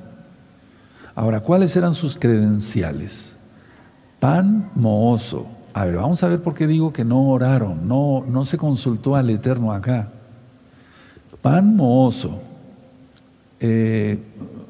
[1.15, 3.37] Ahora, ¿cuáles eran sus credenciales?
[4.19, 5.47] Pan mohoso.
[5.75, 9.17] A ver, vamos a ver por qué digo que no oraron, no, no se consultó
[9.17, 10.09] al Eterno acá.
[11.41, 12.41] Pan mohoso,
[13.59, 14.19] eh,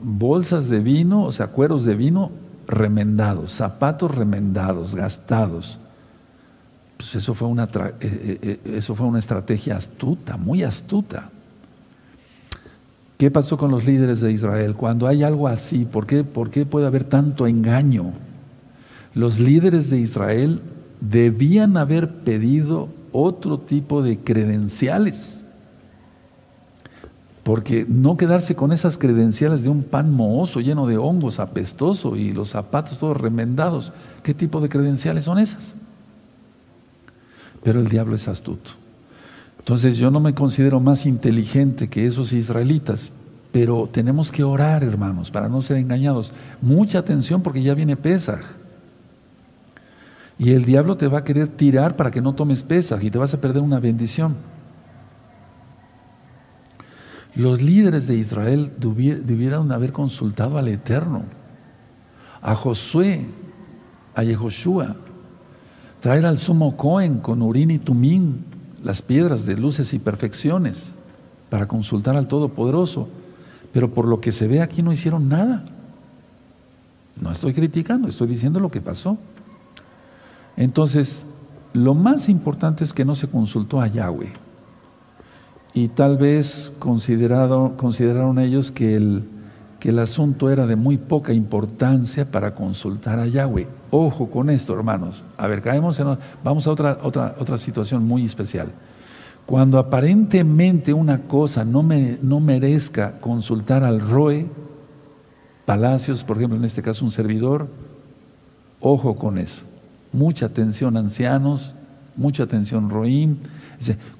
[0.00, 2.30] bolsas de vino, o sea, cueros de vino
[2.66, 5.78] remendados, zapatos remendados, gastados,
[7.02, 7.68] pues eso fue, una, eh,
[8.00, 11.30] eh, eh, eso fue una estrategia astuta, muy astuta.
[13.18, 14.76] ¿Qué pasó con los líderes de Israel?
[14.76, 18.12] Cuando hay algo así, ¿por qué, ¿por qué puede haber tanto engaño?
[19.14, 20.60] Los líderes de Israel
[21.00, 25.44] debían haber pedido otro tipo de credenciales.
[27.42, 32.32] Porque no quedarse con esas credenciales de un pan mohoso lleno de hongos, apestoso y
[32.32, 33.92] los zapatos todos remendados.
[34.22, 35.74] ¿Qué tipo de credenciales son esas?
[37.62, 38.72] Pero el diablo es astuto.
[39.58, 43.12] Entonces yo no me considero más inteligente que esos israelitas,
[43.52, 46.32] pero tenemos que orar, hermanos, para no ser engañados.
[46.60, 48.40] Mucha atención porque ya viene Pesaj.
[50.38, 53.18] Y el diablo te va a querer tirar para que no tomes Pesaj y te
[53.18, 54.34] vas a perder una bendición.
[57.34, 61.22] Los líderes de Israel debieron haber consultado al Eterno,
[62.42, 63.26] a Josué,
[64.14, 64.96] a Yehoshua,
[66.02, 68.44] traer al sumo Cohen con Urín y Tumín
[68.82, 70.96] las piedras de luces y perfecciones
[71.48, 73.08] para consultar al Todopoderoso.
[73.72, 75.64] Pero por lo que se ve aquí no hicieron nada.
[77.20, 79.16] No estoy criticando, estoy diciendo lo que pasó.
[80.56, 81.24] Entonces,
[81.72, 84.32] lo más importante es que no se consultó a Yahweh.
[85.72, 89.22] Y tal vez considerado, consideraron ellos que el,
[89.82, 93.66] que el asunto era de muy poca importancia para consultar a Yahweh.
[93.90, 95.24] Ojo con esto, hermanos.
[95.36, 96.06] A ver, caemos en,
[96.44, 98.68] vamos a otra, otra, otra situación muy especial.
[99.44, 104.46] Cuando aparentemente una cosa no, me, no merezca consultar al ROE,
[105.64, 107.66] Palacios, por ejemplo, en este caso un servidor,
[108.78, 109.62] ojo con eso.
[110.12, 111.74] Mucha atención ancianos,
[112.14, 113.38] mucha atención Roim.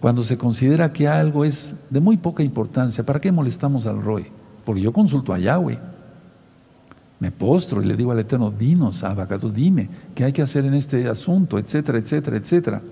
[0.00, 4.41] Cuando se considera que algo es de muy poca importancia, ¿para qué molestamos al ROE?
[4.64, 5.78] Porque yo consulto a Yahweh.
[7.20, 10.74] Me postro y le digo al Eterno, dinos, abacatos, dime, ¿qué hay que hacer en
[10.74, 11.58] este asunto?
[11.58, 12.82] Etcétera, etcétera, etcétera.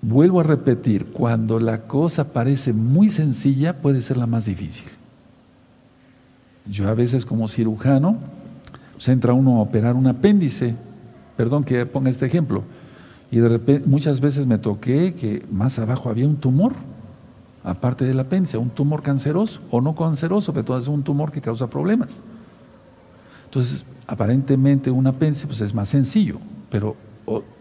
[0.00, 4.86] Vuelvo a repetir, cuando la cosa parece muy sencilla, puede ser la más difícil.
[6.64, 8.16] Yo a veces como cirujano,
[8.98, 10.74] se entra uno a operar un apéndice,
[11.36, 12.62] perdón que ponga este ejemplo,
[13.30, 16.72] y de repente muchas veces me toqué que más abajo había un tumor
[17.66, 21.40] aparte del apéndice, un tumor canceroso o no canceroso, pero todo es un tumor que
[21.40, 22.22] causa problemas.
[23.44, 26.38] Entonces, aparentemente un apéndice pues, es más sencillo,
[26.70, 26.94] pero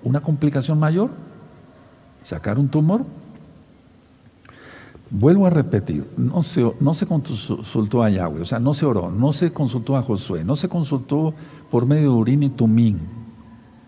[0.04, 1.10] una complicación mayor,
[2.22, 3.04] sacar un tumor.
[5.10, 9.10] Vuelvo a repetir, no se, no se consultó a Yahweh, o sea, no se oró,
[9.10, 11.34] no se consultó a Josué, no se consultó
[11.72, 13.00] por medio de Urín y Tumín,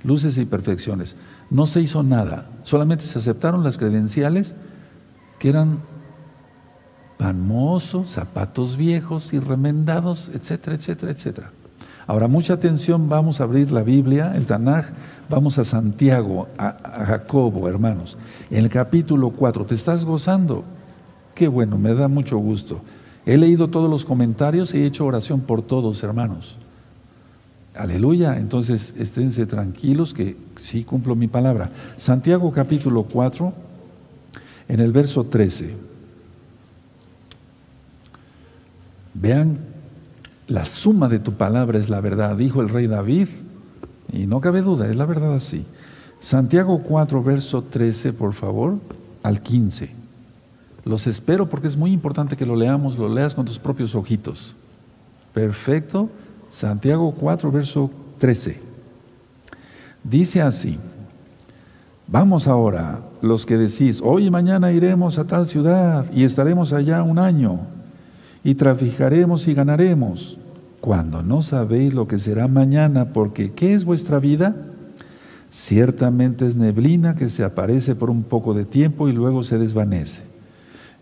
[0.04, 1.16] luces y perfecciones.
[1.52, 4.56] No se hizo nada, solamente se aceptaron las credenciales
[5.38, 5.80] que eran
[7.18, 7.50] pan
[8.06, 11.52] zapatos viejos y remendados, etcétera, etcétera, etcétera.
[12.06, 14.86] Ahora, mucha atención, vamos a abrir la Biblia, el Tanaj,
[15.30, 18.18] vamos a Santiago, a, Jacobo, hermanos.
[18.50, 20.64] En el capítulo 4, ¿te estás gozando?
[21.36, 22.82] Qué bueno, me da mucho gusto.
[23.26, 26.58] He leído todos los comentarios y he hecho oración por todos, hermanos.
[27.76, 31.70] Aleluya, entonces esténse tranquilos que sí cumplo mi palabra.
[31.98, 33.54] Santiago capítulo 4,
[34.70, 35.87] en el verso 13.
[39.20, 39.58] Vean
[40.48, 43.28] la suma de tu palabra es la verdad, dijo el rey David,
[44.12, 45.66] y no cabe duda, es la verdad así.
[46.20, 48.78] Santiago 4, verso 13, por favor,
[49.24, 49.90] al 15.
[50.86, 54.56] Los espero porque es muy importante que lo leamos, lo leas con tus propios ojitos.
[55.34, 56.10] Perfecto.
[56.50, 58.62] Santiago 4, verso 13.
[60.04, 60.80] Dice así,
[62.08, 67.04] vamos ahora, los que decís, hoy y mañana iremos a tal ciudad y estaremos allá
[67.04, 67.60] un año
[68.43, 70.38] y traficaremos y ganaremos,
[70.82, 74.56] cuando no sabéis lo que será mañana, porque ¿qué es vuestra vida?
[75.50, 80.23] Ciertamente es neblina que se aparece por un poco de tiempo y luego se desvanece.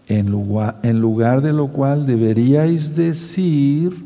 [0.08, 4.06] En lugar, de lo cual deberíais decir,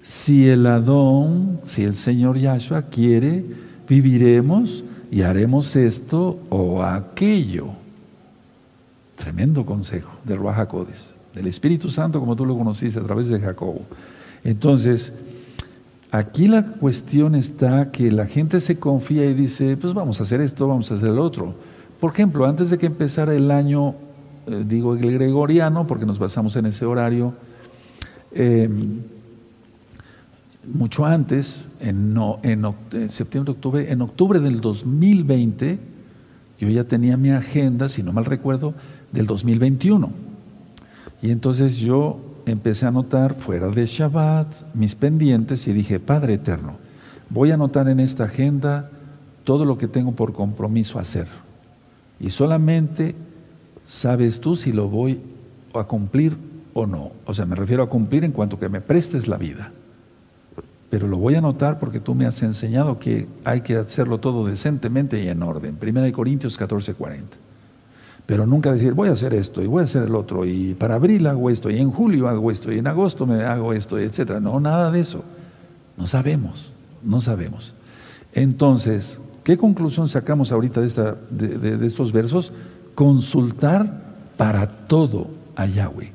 [0.00, 3.44] si el Adón, si el Señor Yahshua quiere,
[3.88, 7.68] viviremos y haremos esto o aquello.
[9.16, 13.82] Tremendo consejo de Ruajacodes del Espíritu Santo como tú lo conociste a través de Jacobo.
[14.44, 15.12] Entonces,
[16.10, 20.40] aquí la cuestión está que la gente se confía y dice, pues vamos a hacer
[20.40, 21.54] esto, vamos a hacer el otro.
[21.98, 23.94] Por ejemplo, antes de que empezara el año,
[24.46, 27.34] eh, digo el gregoriano, porque nos basamos en ese horario,
[28.32, 29.00] em,
[30.72, 32.64] mucho antes, en, no, en
[33.10, 35.78] septiembre, octubre, en octubre del 2020,
[36.58, 38.74] yo ya tenía mi agenda, si no mal recuerdo,
[39.12, 40.33] del 2021.
[41.24, 46.74] Y entonces yo empecé a anotar fuera de Shabbat mis pendientes y dije, Padre Eterno,
[47.30, 48.90] voy a anotar en esta agenda
[49.42, 51.26] todo lo que tengo por compromiso hacer.
[52.20, 53.14] Y solamente
[53.86, 55.18] sabes tú si lo voy
[55.72, 56.36] a cumplir
[56.74, 57.12] o no.
[57.24, 59.72] O sea, me refiero a cumplir en cuanto que me prestes la vida.
[60.90, 64.44] Pero lo voy a anotar porque tú me has enseñado que hay que hacerlo todo
[64.44, 65.76] decentemente y en orden.
[65.76, 67.38] Primera de Corintios 14, 40.
[68.26, 70.94] Pero nunca decir, voy a hacer esto y voy a hacer el otro, y para
[70.94, 74.40] abril hago esto, y en julio hago esto, y en agosto me hago esto, etc.
[74.40, 75.22] No, nada de eso.
[75.96, 77.74] No sabemos, no sabemos.
[78.32, 82.52] Entonces, ¿qué conclusión sacamos ahorita de, esta, de, estos versos?
[82.94, 84.02] Consultar
[84.38, 86.12] para todo a Yahweh,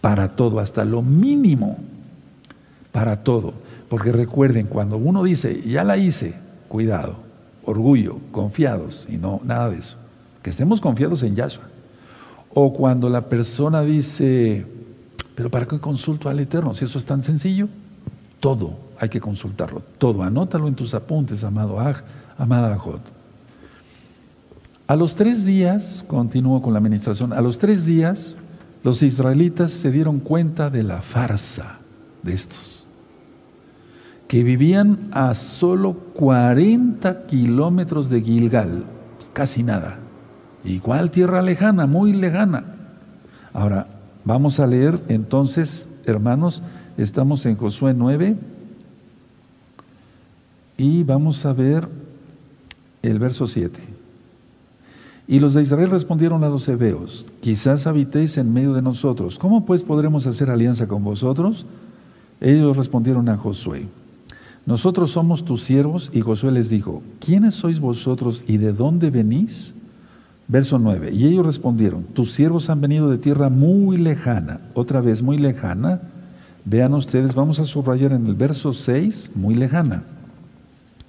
[0.00, 1.76] para todo, hasta lo mínimo,
[2.92, 3.52] para todo.
[3.90, 6.34] Porque recuerden, cuando uno dice, ya la hice,
[6.68, 7.16] cuidado,
[7.66, 10.01] orgullo, confiados, y no, nada de eso
[10.42, 11.64] que estemos confiados en Yahshua.
[12.54, 14.66] O cuando la persona dice,
[15.34, 16.74] pero ¿para qué consulto al Eterno?
[16.74, 17.68] Si eso es tan sencillo,
[18.40, 20.22] todo hay que consultarlo, todo.
[20.22, 22.02] Anótalo en tus apuntes, amado Aj,
[22.36, 23.00] amada Ajot.
[24.86, 28.36] A los tres días, continúo con la administración, a los tres días
[28.82, 31.78] los israelitas se dieron cuenta de la farsa
[32.22, 32.86] de estos,
[34.28, 38.84] que vivían a solo 40 kilómetros de Gilgal,
[39.32, 40.01] casi nada.
[40.64, 42.64] Igual tierra lejana, muy lejana.
[43.52, 43.88] Ahora,
[44.24, 46.62] vamos a leer entonces, hermanos,
[46.96, 48.36] estamos en Josué 9
[50.76, 51.88] y vamos a ver
[53.02, 53.78] el verso 7.
[55.28, 59.64] Y los de Israel respondieron a los hebeos, quizás habitéis en medio de nosotros, ¿cómo
[59.64, 61.64] pues podremos hacer alianza con vosotros?
[62.40, 63.86] Ellos respondieron a Josué,
[64.66, 69.74] nosotros somos tus siervos, y Josué les dijo, ¿quiénes sois vosotros y de dónde venís?
[70.48, 71.10] Verso 9.
[71.12, 76.00] Y ellos respondieron, tus siervos han venido de tierra muy lejana, otra vez muy lejana.
[76.64, 80.04] Vean ustedes, vamos a subrayar en el verso 6, muy lejana.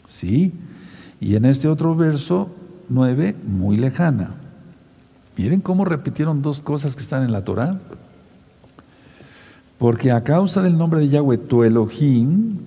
[0.06, 0.54] ¿Sí?
[1.20, 2.50] Y en este otro verso
[2.90, 4.36] 9, muy lejana.
[5.38, 7.80] Miren cómo repitieron dos cosas que están en la Torah.
[9.78, 12.58] Porque a causa del nombre de Yahweh, tu Elohim,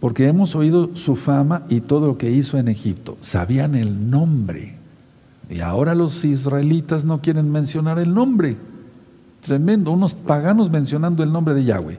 [0.00, 3.16] porque hemos oído su fama y todo lo que hizo en Egipto.
[3.20, 4.77] Sabían el nombre.
[5.50, 8.56] Y ahora los israelitas no quieren mencionar el nombre.
[9.40, 11.98] Tremendo, unos paganos mencionando el nombre de Yahweh.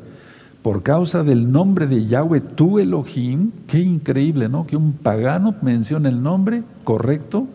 [0.62, 4.68] por causa del nombre de Yahweh, tu Elohim, qué increíble, ¿no?
[4.68, 7.47] Que un pagano mencione el nombre correcto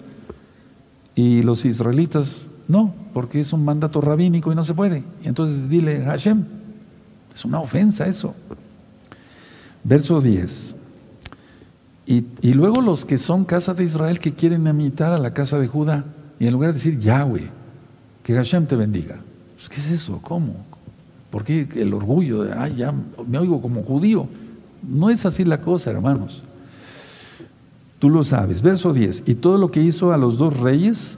[1.15, 5.05] y los israelitas no, porque es un mandato rabínico y no se puede.
[5.23, 6.45] Y entonces dile Hashem,
[7.35, 8.35] es una ofensa eso.
[9.83, 10.75] Verso 10.
[12.07, 15.67] Y, luego los que son casa de Israel que quieren imitar a la casa de
[15.67, 16.05] Judá,
[16.39, 17.49] y en lugar de decir Yahweh,
[18.23, 19.21] que Hashem te bendiga.
[19.55, 20.19] Pues, ¿Qué es eso?
[20.23, 20.55] ¿Cómo?
[21.31, 22.95] ¿Por qué el orgullo de, ay, ya
[23.27, 24.29] me oigo como judío?
[24.87, 26.43] No es así la cosa, hermanos.
[27.99, 28.61] Tú lo sabes.
[28.61, 29.25] Verso 10.
[29.27, 31.17] Y todo lo que hizo a los dos reyes,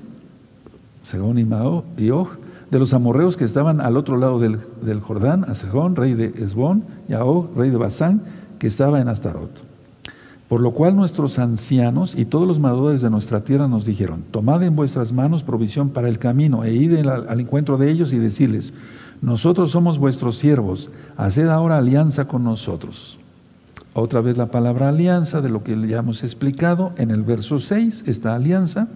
[1.03, 2.29] Segón y Og,
[2.71, 6.85] de los amorreos que estaban al otro lado del, Jordán, a Sejón, rey de Esbón,
[7.09, 8.23] y a Og, rey de Basán,
[8.59, 9.76] que estaba en Astarot.
[10.49, 14.63] Por lo cual nuestros ancianos y todos los moradores de nuestra tierra nos dijeron, tomad
[14.63, 18.73] en vuestras manos provisión para el camino e id al encuentro de ellos y decirles,
[19.21, 23.19] nosotros somos vuestros siervos, haced ahora alianza con nosotros.
[23.99, 28.05] Otra vez la palabra alianza, de lo que ya hemos explicado, en el verso 6
[28.07, 28.89] está alianza.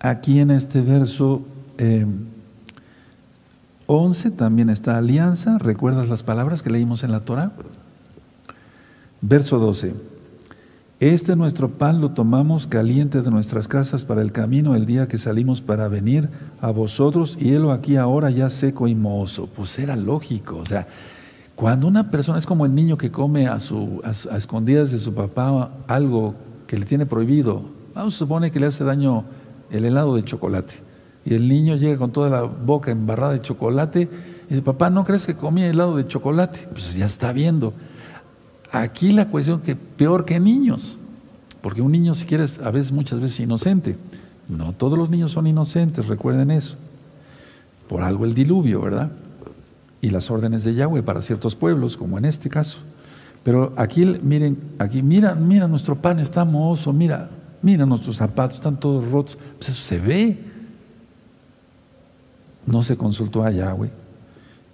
[0.00, 1.42] Aquí en este verso
[3.86, 5.58] 11 eh, también está alianza.
[5.58, 7.52] ¿Recuerdas las palabras que leímos en la Torah?
[9.26, 9.94] Verso 12.
[11.00, 15.16] Este nuestro pan lo tomamos caliente de nuestras casas para el camino el día que
[15.16, 16.28] salimos para venir
[16.60, 19.46] a vosotros y él aquí ahora ya seco y mohoso.
[19.46, 20.86] Pues era lógico, o sea,
[21.54, 25.14] cuando una persona es como el niño que come a, su, a, escondidas de su
[25.14, 26.34] papá algo
[26.66, 27.62] que le tiene prohibido,
[27.94, 29.24] vamos supone que le hace daño
[29.70, 30.74] el helado de chocolate
[31.24, 35.02] y el niño llega con toda la boca embarrada de chocolate y dice, papá, ¿no
[35.02, 36.68] crees que comía helado de chocolate?
[36.72, 37.72] Pues ya está viendo.
[38.74, 40.98] Aquí la cuestión que peor que niños,
[41.62, 43.96] porque un niño si quieres a veces muchas veces inocente.
[44.48, 46.76] No todos los niños son inocentes, recuerden eso.
[47.88, 49.12] Por algo el diluvio, ¿verdad?
[50.00, 52.80] Y las órdenes de Yahweh para ciertos pueblos, como en este caso.
[53.44, 57.30] Pero aquí miren, aquí mira, mira nuestro pan está mohoso, mira,
[57.62, 59.38] mira nuestros zapatos están todos rotos.
[59.56, 60.38] Pues eso se ve.
[62.66, 63.92] No se consultó a Yahweh.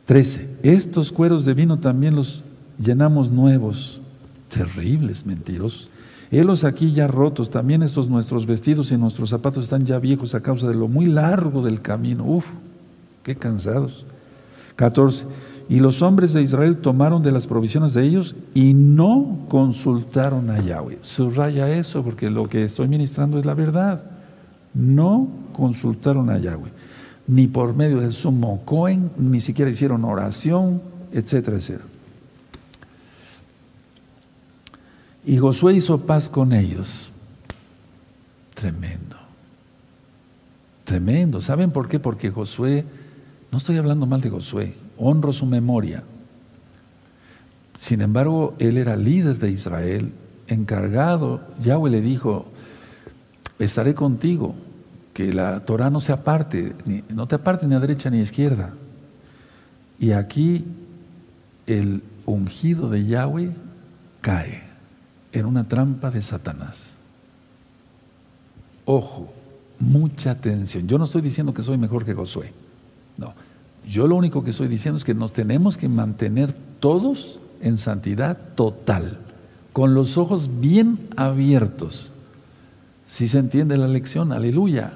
[0.07, 0.49] Trece.
[0.63, 2.45] Estos cueros de vino también los
[2.83, 4.01] llenamos nuevos,
[4.49, 5.91] terribles, mentirosos.
[6.31, 10.41] Helos aquí ya rotos, también estos nuestros vestidos y nuestros zapatos están ya viejos a
[10.41, 12.25] causa de lo muy largo del camino.
[12.25, 12.47] Uf,
[13.25, 14.07] qué cansados.
[14.77, 15.27] 14.
[15.69, 20.61] Y los hombres de Israel tomaron de las provisiones de ellos y no consultaron a
[20.61, 20.99] Yahweh.
[21.01, 24.03] Subraya eso porque lo que estoy ministrando es la verdad.
[24.73, 26.71] No consultaron a Yahweh.
[27.27, 30.81] Ni por medio del sumo Cohen, ni siquiera hicieron oración,
[31.13, 31.90] etcétera, etcétera.
[35.25, 37.13] Y Josué hizo paz con ellos.
[38.55, 39.17] Tremendo.
[40.85, 41.41] Tremendo.
[41.43, 41.99] ¿Saben por qué?
[41.99, 42.85] Porque Josué,
[43.53, 46.03] no estoy hablando mal de Josué, honro su memoria.
[47.79, 50.13] Sin embargo, él era líder de Israel,
[50.49, 51.41] encargado.
[51.61, 52.47] Yahweh le dijo,
[53.59, 54.55] estaré contigo,
[55.15, 56.75] que la Torah no se aparte,
[57.09, 58.75] no te aparte ni a derecha ni a izquierda.
[59.99, 60.65] Y aquí
[61.67, 63.53] el ungido de Yahweh
[64.21, 64.70] cae
[65.33, 66.93] en una trampa de Satanás.
[68.85, 69.33] Ojo,
[69.79, 70.87] mucha atención.
[70.89, 72.53] Yo no estoy diciendo que soy mejor que Josué.
[73.17, 73.35] No.
[73.87, 78.39] Yo lo único que estoy diciendo es que nos tenemos que mantener todos en santidad
[78.55, 79.19] total,
[79.73, 82.13] con los ojos bien abiertos.
[83.07, 84.93] Si se entiende la lección, aleluya.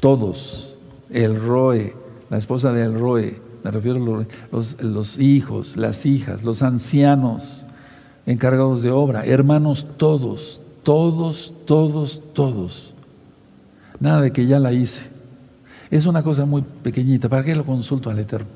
[0.00, 0.78] Todos,
[1.10, 1.94] el Roe,
[2.30, 7.64] la esposa del Roe, me refiero a los, los hijos, las hijas, los ancianos,
[8.26, 12.94] encargados de obra, hermanos todos, todos, todos, todos.
[14.00, 15.02] Nada de que ya la hice.
[15.90, 17.28] Es una cosa muy pequeñita.
[17.28, 18.48] ¿Para qué lo consulto al Eterno?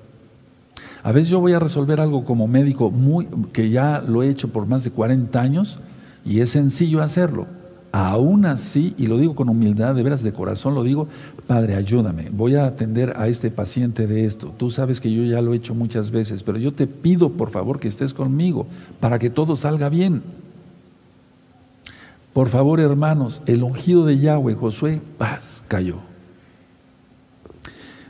[1.02, 4.48] A veces yo voy a resolver algo como médico muy, que ya lo he hecho
[4.48, 5.78] por más de 40 años
[6.24, 7.46] y es sencillo hacerlo.
[7.91, 11.09] Aún así, y lo digo con humildad, de veras de corazón lo digo,
[11.47, 14.53] Padre, ayúdame, voy a atender a este paciente de esto.
[14.57, 17.51] Tú sabes que yo ya lo he hecho muchas veces, pero yo te pido por
[17.51, 18.66] favor que estés conmigo
[19.01, 20.22] para que todo salga bien.
[22.34, 25.97] Por favor, hermanos, el ungido de Yahweh, Josué, paz, cayó.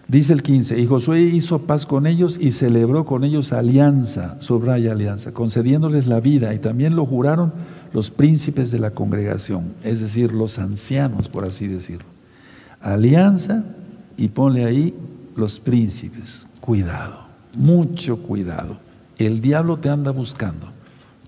[0.09, 4.93] Dice el 15, y Josué hizo paz con ellos y celebró con ellos alianza, subraya
[4.93, 7.53] alianza, concediéndoles la vida y también lo juraron
[7.93, 12.07] los príncipes de la congregación, es decir, los ancianos, por así decirlo.
[12.80, 13.64] Alianza
[14.16, 14.95] y ponle ahí
[15.36, 16.47] los príncipes.
[16.61, 18.78] Cuidado, mucho cuidado.
[19.18, 20.68] El diablo te anda buscando,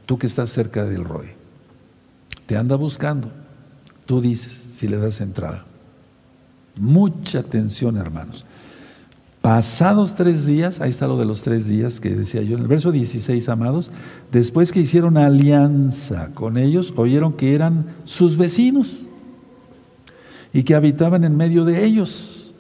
[0.07, 1.35] tú que estás cerca del roe.
[2.47, 3.31] Te anda buscando.
[4.07, 5.65] Tú dices si le das entrada.
[6.77, 8.45] Mucha atención, hermanos.
[9.43, 12.69] Pasados tres días, ahí está lo de los tres días que decía yo en el
[12.69, 13.91] verso 16, amados,
[14.31, 19.07] después que hicieron alianza con ellos, oyeron que eran sus vecinos
[20.53, 22.53] y que habitaban en medio de ellos.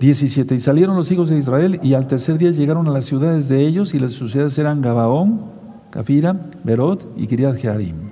[0.00, 0.54] 17.
[0.54, 3.66] Y salieron los hijos de Israel y al tercer día llegaron a las ciudades de
[3.66, 5.46] ellos y las ciudades eran Gabaón,
[5.90, 8.10] Cafira, Berot y Kiriat Jearim.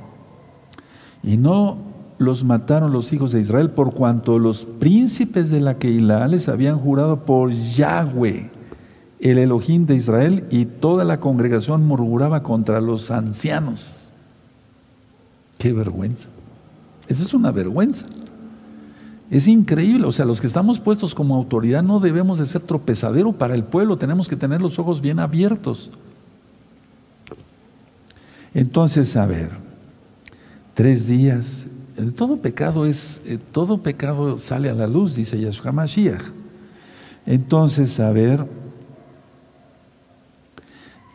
[1.23, 1.86] Y no
[2.19, 6.79] los mataron los hijos de Israel por cuanto los príncipes de la Keilah les habían
[6.79, 8.51] jurado por Yahweh,
[9.21, 14.11] el Elohim de Israel, y toda la congregación murmuraba contra los ancianos.
[15.59, 16.29] Qué vergüenza.
[17.09, 18.05] Eso es una vergüenza.
[19.31, 23.33] Es increíble, o sea, los que estamos puestos como autoridad no debemos de ser tropezadero
[23.33, 25.91] para el pueblo, tenemos que tener los ojos bien abiertos.
[28.55, 29.51] Entonces, a ver,
[30.75, 31.67] tres días,
[32.15, 36.23] todo pecado es, eh, todo pecado sale a la luz, dice Yahshua Mashiach.
[37.25, 38.47] Entonces, a ver,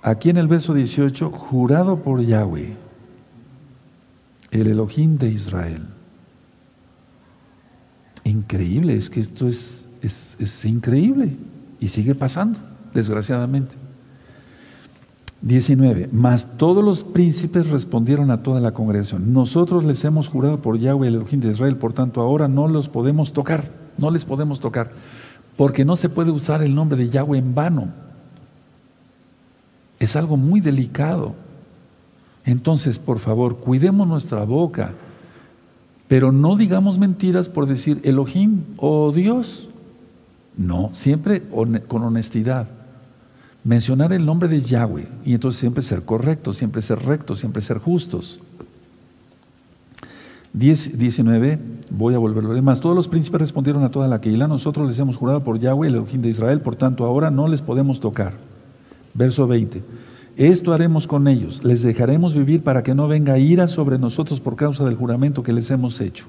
[0.02, 2.76] aquí en el verso 18, jurado por Yahweh,
[4.52, 5.86] el Elohim de Israel.
[8.24, 11.38] Increíble, es que esto es, es, es increíble
[11.80, 12.60] y sigue pasando,
[12.94, 13.81] desgraciadamente.
[15.42, 16.10] 19.
[16.12, 19.34] Mas todos los príncipes respondieron a toda la congregación.
[19.34, 22.89] Nosotros les hemos jurado por Yahweh, el Elohim de Israel, por tanto ahora no los
[22.89, 24.92] podemos tocar, no les podemos tocar,
[25.58, 27.88] porque no se puede usar el nombre de Yahweh en vano.
[30.00, 31.34] Es algo muy delicado.
[32.46, 34.94] Entonces, por favor, cuidemos nuestra boca,
[36.08, 39.70] pero no digamos mentiras por decir Elohim o Dios.
[40.58, 42.81] No, siempre con honestidad
[43.64, 47.78] mencionar el nombre de Yahweh y entonces siempre ser correctos, siempre ser rectos, siempre ser
[47.78, 48.39] justos.
[50.53, 51.59] 19,
[51.91, 52.82] voy a volverlo demás.
[52.82, 55.95] Todos los príncipes respondieron a toda la Keilah, nosotros les hemos jurado por Yahweh, el
[55.95, 58.34] Elohim de Israel, por tanto ahora no les podemos tocar.
[59.14, 59.82] Verso 20.
[60.36, 64.55] Esto haremos con ellos, les dejaremos vivir para que no venga ira sobre nosotros por
[64.55, 66.26] causa del juramento que les hemos hecho.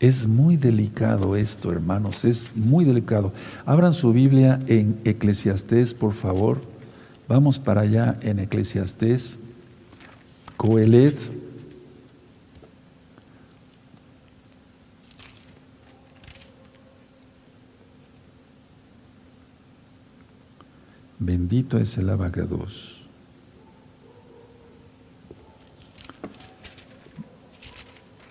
[0.00, 3.32] Es muy delicado esto, hermanos, es muy delicado.
[3.66, 6.60] Abran su Biblia en Eclesiastés, por favor.
[7.26, 9.38] Vamos para allá en Eclesiastés.
[10.56, 11.18] Coelet.
[21.18, 23.04] Bendito es el abacados.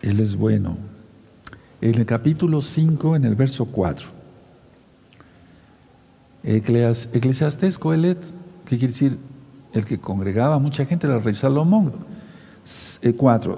[0.02, 0.97] Él es bueno
[1.82, 4.08] en el capítulo 5, en el verso 4.
[6.44, 8.20] Eclesiastés Coelet,
[8.66, 9.18] ¿qué quiere decir?
[9.74, 11.94] El que congregaba a mucha gente era el rey Salomón.
[13.16, 13.54] 4.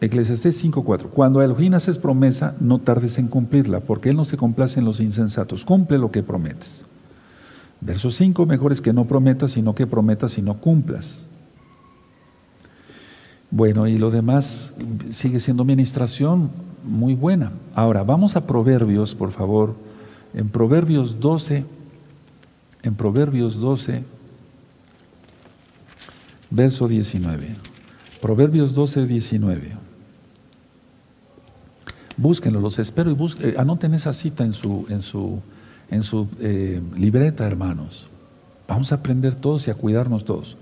[0.00, 1.10] Eh, Eclesiastés 5, 4.
[1.10, 4.84] Cuando a Elohim haces promesa, no tardes en cumplirla, porque Él no se complace en
[4.84, 5.64] los insensatos.
[5.64, 6.84] Cumple lo que prometes.
[7.80, 11.28] Verso 5, mejor es que no prometas, sino que prometas y no cumplas.
[13.50, 14.74] Bueno, y lo demás
[15.10, 16.50] sigue siendo ministración
[16.86, 17.52] muy buena.
[17.74, 19.74] Ahora, vamos a Proverbios, por favor.
[20.34, 21.64] En Proverbios 12,
[22.82, 24.04] en Proverbios 12,
[26.50, 27.48] verso 19.
[28.20, 29.72] Proverbios 12, 19.
[32.16, 35.40] Búsquenlo, los espero y busquen, eh, anoten esa cita en su, en su,
[35.90, 38.08] en su eh, libreta, hermanos.
[38.66, 40.56] Vamos a aprender todos y a cuidarnos todos.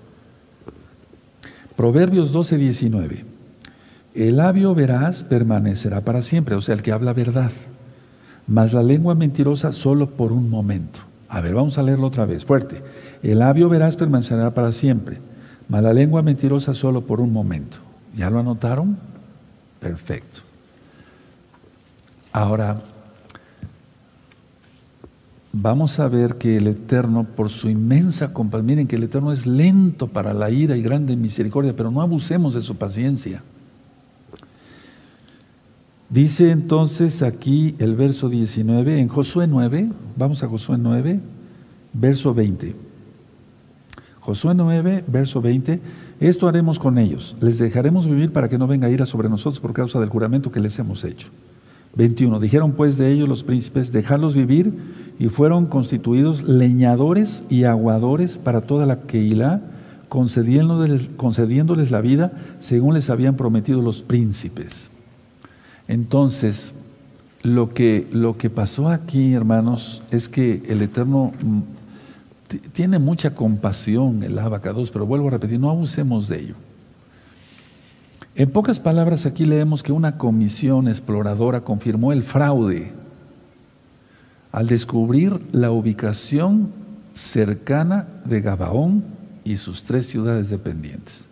[1.77, 3.34] Proverbios 12, 19.
[4.14, 7.50] El labio veraz permanecerá para siempre, o sea, el que habla verdad.
[8.46, 11.00] Mas la lengua mentirosa solo por un momento.
[11.28, 12.80] A ver, vamos a leerlo otra vez, fuerte.
[13.24, 15.18] El labio veraz permanecerá para siempre,
[15.68, 17.78] mas la lengua mentirosa solo por un momento.
[18.16, 18.96] ¿Ya lo anotaron?
[19.80, 20.42] Perfecto.
[22.30, 22.78] Ahora,
[25.52, 29.44] vamos a ver que el Eterno, por su inmensa compasión, miren que el Eterno es
[29.44, 33.42] lento para la ira y grande misericordia, pero no abusemos de su paciencia.
[36.14, 41.18] Dice entonces aquí el verso 19, en Josué 9, vamos a Josué 9,
[41.92, 42.76] verso 20.
[44.20, 45.80] Josué 9, verso 20,
[46.20, 49.72] esto haremos con ellos, les dejaremos vivir para que no venga ira sobre nosotros por
[49.72, 51.30] causa del juramento que les hemos hecho.
[51.96, 54.72] 21, dijeron pues de ellos los príncipes, dejarlos vivir
[55.18, 59.62] y fueron constituidos leñadores y aguadores para toda la Keilah,
[60.08, 64.93] concediéndoles, concediéndoles la vida según les habían prometido los príncipes.
[65.89, 66.72] Entonces,
[67.43, 71.61] lo que, lo que pasó aquí, hermanos, es que el Eterno mm,
[72.72, 76.55] tiene mucha compasión, el abacados, pero vuelvo a repetir, no abusemos de ello.
[78.35, 82.93] En pocas palabras, aquí leemos que una comisión exploradora confirmó el fraude.
[84.51, 86.70] al descubrir la ubicación
[87.12, 89.03] cercana de Gabaón
[89.43, 91.26] y sus tres ciudades dependientes.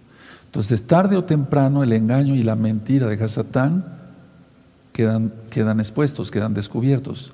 [0.46, 4.01] Entonces, tarde o temprano, el engaño y la mentira de Hasatán
[4.92, 7.32] quedan, quedan expuestos, quedan descubiertos.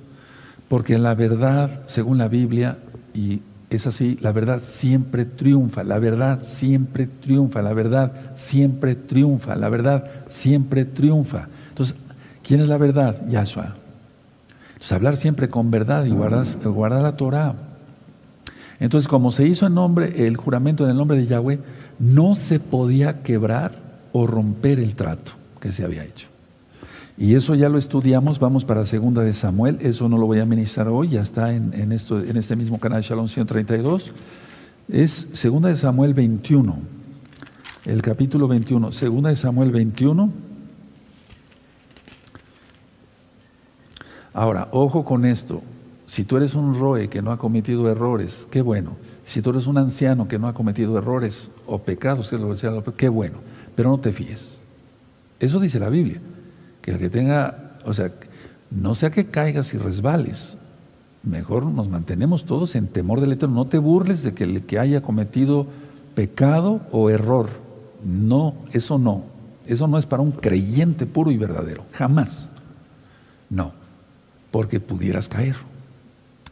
[0.69, 2.79] Porque la verdad, según la Biblia,
[3.15, 3.41] y
[3.71, 9.69] es así, la verdad siempre triunfa, la verdad siempre triunfa, la verdad siempre triunfa, la
[9.69, 11.49] verdad siempre triunfa.
[11.71, 11.97] Entonces,
[12.43, 13.27] ¿quién es la verdad?
[13.29, 13.75] Yahshua.
[14.69, 17.55] Entonces, hablar siempre con verdad y guardar, guardar la Torah.
[18.81, 21.59] Entonces, como se hizo en nombre, el juramento en el nombre de Yahweh,
[21.99, 23.73] no se podía quebrar
[24.13, 26.29] o romper el trato que se había hecho.
[27.19, 30.47] Y eso ya lo estudiamos, vamos para segunda de Samuel, eso no lo voy a
[30.47, 34.13] ministrar hoy, ya está en, esto, en este mismo canal Shalom 132.
[34.89, 36.79] Es segunda de Samuel 21,
[37.87, 40.31] el capítulo 21, segunda de Samuel 21.
[44.33, 45.63] Ahora, ojo con esto,
[46.07, 48.97] si tú eres un roe que no ha cometido errores, qué bueno.
[49.27, 52.33] Si tú eres un anciano que no ha cometido errores o pecados,
[52.97, 53.39] qué bueno,
[53.75, 54.61] pero no te fíes.
[55.41, 56.21] Eso dice la Biblia
[56.89, 58.11] que el que tenga, o sea,
[58.71, 60.57] no sea que caigas y resbales.
[61.23, 63.57] Mejor nos mantenemos todos en temor del Eterno.
[63.57, 65.67] No te burles de que el que haya cometido
[66.15, 67.51] pecado o error.
[68.05, 69.25] No, eso no.
[69.67, 71.85] Eso no es para un creyente puro y verdadero.
[71.93, 72.49] Jamás.
[73.51, 73.73] No,
[74.51, 75.57] porque pudieras caer.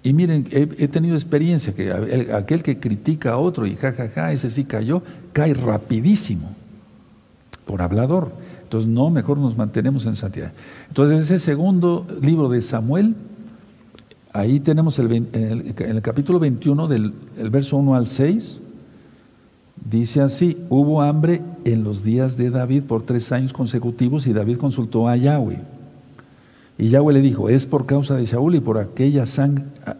[0.02, 1.90] Y miren, he, tenido experiencia que
[2.32, 6.54] aquel que critica a otro y jajaja, ja, ja, ese sí cayó, cae rapidísimo
[7.64, 8.32] por hablador.
[8.66, 10.52] Entonces, no, mejor nos mantenemos en santidad.
[10.88, 13.14] Entonces, ese segundo libro de Samuel,
[14.32, 17.12] ahí tenemos el, en, el, capítulo 21, del
[17.48, 18.60] verso 1 al 6,
[19.88, 24.56] dice así, hubo hambre en los días de David por tres años consecutivos y David
[24.56, 25.60] consultó a Yahweh.
[26.76, 29.22] Y Yahweh le dijo, es por causa de Saúl y por aquella,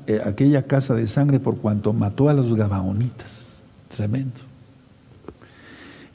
[0.09, 3.65] eh, aquella casa de sangre por cuanto mató a los Gabaonitas.
[3.97, 4.56] Tremendo.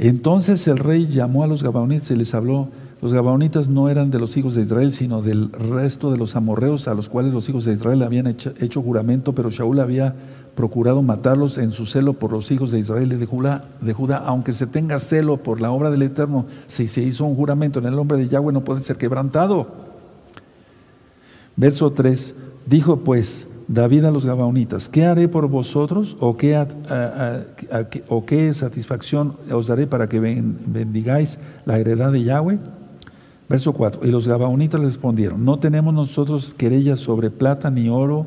[0.02, 2.70] Entonces el rey llamó a los Gabaonitas y les habló.
[3.04, 6.88] Los Gabaonitas no eran de los hijos de Israel, sino del resto de los amorreos
[6.88, 10.16] a los cuales los hijos de Israel habían hecho, juramento, pero Shaul había
[10.56, 14.18] procurado matarlos en su celo por los hijos de Israel y de Judá, de Judá.
[14.26, 17.86] Aunque se tenga celo por la obra del Eterno, si se hizo un juramento en
[17.86, 19.68] el nombre de Yahweh no puede ser quebrantado.
[21.56, 22.34] Verso 3.
[22.66, 26.54] Dijo pues, David a los Gabaonitas, ¿qué haré por vosotros o qué,
[28.54, 32.60] satisfacción os daré para que bendigáis la heredad de Yahweh?
[33.48, 38.26] Verso 4, y los Gabaonitas le respondieron, no tenemos nosotros querellas sobre plata ni oro,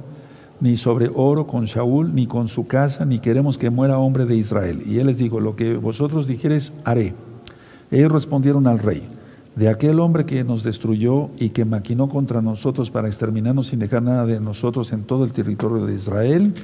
[0.61, 4.37] ni sobre oro con Shaul, ni con su casa, ni queremos que muera hombre de
[4.37, 4.83] Israel.
[4.87, 7.13] Y él les dijo, lo que vosotros dijeres haré.
[7.91, 9.03] Ellos respondieron al rey,
[9.57, 14.03] de aquel hombre que nos destruyó y que maquinó contra nosotros para exterminarnos sin dejar
[14.03, 16.55] nada de nosotros en todo el territorio de Israel.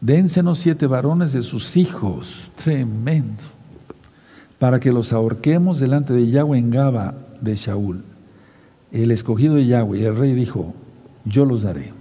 [0.00, 3.42] Dénsenos siete varones de sus hijos, tremendo,
[4.58, 8.02] para que los ahorquemos delante de Yahweh en Gaba de Shaul,
[8.92, 10.06] el escogido de Yahweh.
[10.06, 10.74] El rey dijo,
[11.24, 11.92] yo los daré.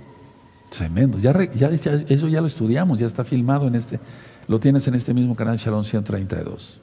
[0.70, 4.00] Tremendo, ya, eso ya lo estudiamos, ya está filmado en este,
[4.48, 6.82] lo tienes en este mismo canal Shalom 132.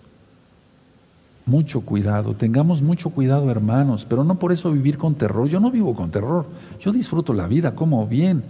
[1.45, 5.49] Mucho cuidado, tengamos mucho cuidado hermanos, pero no por eso vivir con terror.
[5.49, 6.47] Yo no vivo con terror,
[6.81, 8.43] yo disfruto la vida, como bien.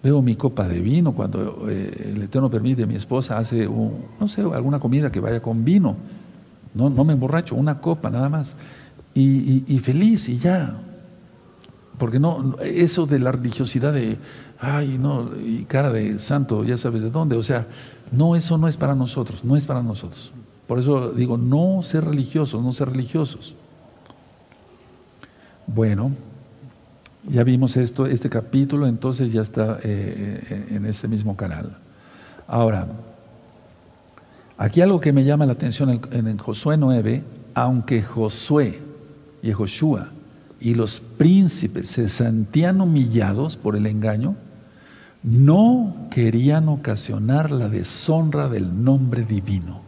[0.00, 4.28] Veo mi copa de vino cuando eh, el Eterno permite, mi esposa hace, un, no
[4.28, 5.96] sé, alguna comida que vaya con vino.
[6.72, 8.54] No, no me emborracho, una copa nada más.
[9.14, 10.76] Y, y feliz y ya.
[11.98, 14.18] Porque no, eso de la religiosidad de,
[14.60, 17.36] ay, no, y cara de santo, ya sabes de dónde.
[17.36, 17.66] O sea,
[18.12, 20.32] no, eso no es para nosotros, no es para nosotros.
[20.68, 23.56] Por eso digo, no ser religiosos, no ser religiosos.
[25.66, 26.12] Bueno,
[27.26, 31.78] ya vimos esto, este capítulo, entonces ya está eh, eh, en este mismo canal.
[32.46, 32.86] Ahora,
[34.58, 38.78] aquí algo que me llama la atención en, Josué 9, aunque Josué
[39.42, 40.10] y Joshua
[40.60, 44.36] y los príncipes se sentían humillados por el engaño,
[45.22, 49.87] no querían ocasionar la deshonra del nombre divino.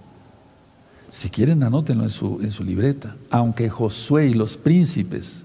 [1.10, 3.16] Si quieren, anótenlo en su, en su libreta.
[3.30, 5.44] Aunque Josué y los príncipes,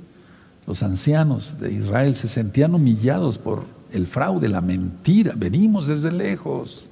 [0.68, 6.89] los ancianos de Israel, se sentían humillados por el fraude, la mentira, venimos desde lejos.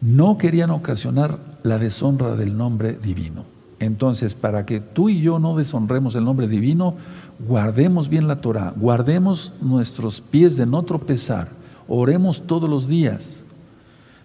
[0.00, 3.44] No querían ocasionar la deshonra del nombre divino.
[3.80, 6.94] Entonces, para que tú y yo no deshonremos el nombre divino,
[7.38, 11.50] guardemos bien la Torah, guardemos nuestros pies de no tropezar,
[11.86, 13.37] oremos todos los días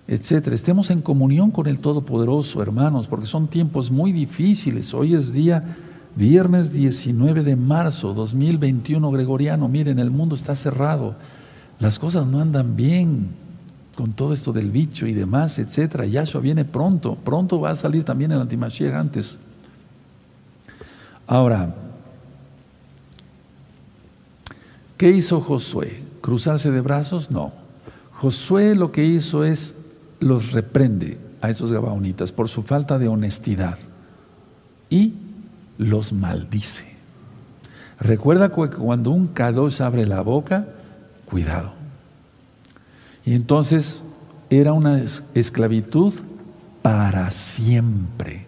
[0.07, 0.55] etcétera.
[0.55, 4.93] Estemos en comunión con el Todopoderoso, hermanos, porque son tiempos muy difíciles.
[4.93, 5.77] Hoy es día
[6.15, 9.67] Viernes 19 de marzo 2021 gregoriano.
[9.67, 11.15] Miren, el mundo está cerrado.
[11.79, 13.29] Las cosas no andan bien
[13.95, 16.05] con todo esto del bicho y demás, etcétera.
[16.05, 17.15] Yahshua viene pronto.
[17.15, 19.39] Pronto va a salir también el antimashiach antes.
[21.25, 21.73] Ahora,
[24.97, 26.03] ¿qué hizo Josué?
[26.21, 27.31] ¿Cruzarse de brazos?
[27.31, 27.53] No.
[28.11, 29.73] Josué lo que hizo es
[30.23, 33.77] los reprende a esos gabaonitas por su falta de honestidad
[34.89, 35.13] y
[35.77, 36.85] los maldice.
[37.99, 40.65] Recuerda que cuando un Kadosh abre la boca,
[41.25, 41.73] cuidado.
[43.25, 44.03] Y entonces
[44.49, 45.01] era una
[45.33, 46.13] esclavitud
[46.81, 48.45] para siempre.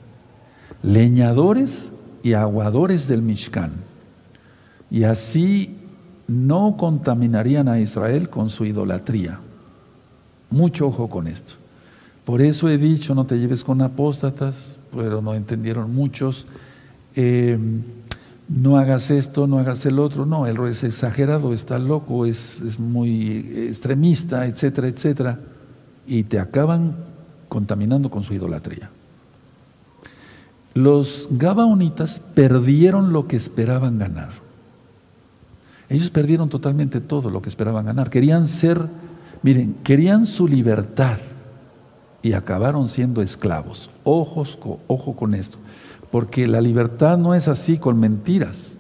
[0.84, 3.71] Leñadores y aguadores del Mishkan.
[4.91, 5.78] Y así
[6.28, 9.39] no contaminarían a Israel con su idolatría.
[10.49, 11.55] Mucho ojo con esto.
[12.26, 16.47] Por eso he dicho, no te lleves con apóstatas, pero no entendieron muchos.
[17.15, 17.57] Eh,
[18.49, 20.26] no hagas esto, no hagas el otro.
[20.26, 25.39] No, el es exagerado, está loco, es, es muy extremista, etcétera, etcétera.
[26.07, 26.95] Y te acaban
[27.47, 28.89] contaminando con su idolatría.
[30.73, 34.32] Los Gabaonitas perdieron lo que esperaban ganar.
[35.89, 38.09] Ellos perdieron totalmente todo lo que esperaban ganar.
[38.09, 38.82] Querían ser,
[39.43, 41.17] miren, querían su libertad
[42.26, 43.91] y acabaron siendo esclavos.
[44.03, 44.57] Ojos,
[44.88, 45.59] ojo con esto,
[46.09, 48.80] porque la libertad no es así con mentiras.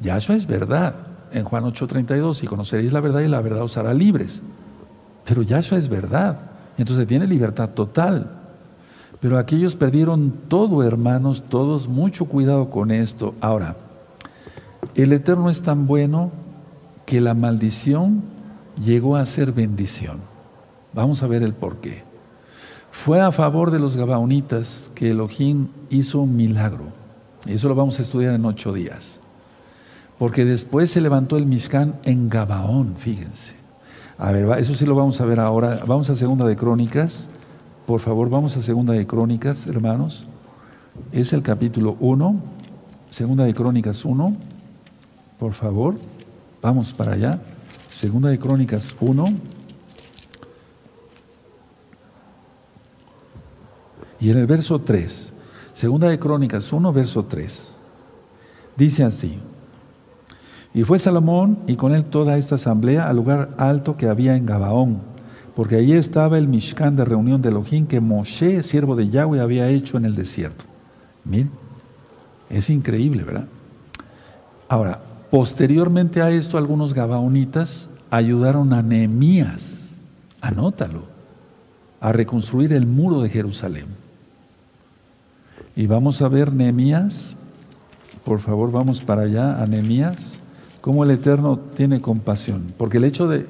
[0.00, 0.94] Ya eso es verdad.
[1.32, 4.40] En Juan 8:32, y conoceréis la verdad y la verdad os hará libres.
[5.24, 6.42] Pero ya eso es verdad.
[6.78, 8.30] Entonces tiene libertad total.
[9.18, 13.34] Pero aquellos perdieron todo, hermanos, todos, mucho cuidado con esto.
[13.40, 13.74] Ahora,
[14.94, 16.30] el Eterno es tan bueno
[17.04, 18.22] que la maldición
[18.80, 20.18] llegó a ser bendición.
[20.92, 22.13] Vamos a ver el por qué.
[23.02, 26.84] Fue a favor de los Gabaonitas que Elohim hizo un milagro.
[27.44, 29.20] Eso lo vamos a estudiar en ocho días.
[30.18, 33.52] Porque después se levantó el Mishkan en Gabaón, fíjense.
[34.16, 35.80] A ver, eso sí lo vamos a ver ahora.
[35.86, 37.28] Vamos a segunda de Crónicas,
[37.86, 40.26] por favor, vamos a Segunda de Crónicas, hermanos.
[41.12, 42.36] Es el capítulo 1,
[43.10, 44.34] Segunda de Crónicas 1.
[45.38, 45.96] Por favor,
[46.62, 47.40] vamos para allá.
[47.90, 49.24] Segunda de Crónicas 1.
[54.24, 55.34] Y en el verso 3,
[55.74, 57.76] Segunda de Crónicas 1, verso 3,
[58.74, 59.38] dice así,
[60.72, 64.46] y fue Salomón y con él toda esta asamblea al lugar alto que había en
[64.46, 65.02] Gabaón,
[65.54, 69.68] porque allí estaba el Mishkan de reunión de Elohim que Moshe, siervo de Yahweh, había
[69.68, 70.64] hecho en el desierto.
[71.26, 71.50] Miren,
[72.48, 73.44] es increíble, ¿verdad?
[74.70, 79.96] Ahora, posteriormente a esto, algunos gabaonitas ayudaron a Nehemías,
[80.40, 81.02] anótalo,
[82.00, 84.03] a reconstruir el muro de Jerusalén.
[85.76, 87.36] Y vamos a ver Nehemías,
[88.24, 90.38] por favor, vamos para allá a Nehemías,
[90.80, 93.46] cómo el Eterno tiene compasión, porque el hecho de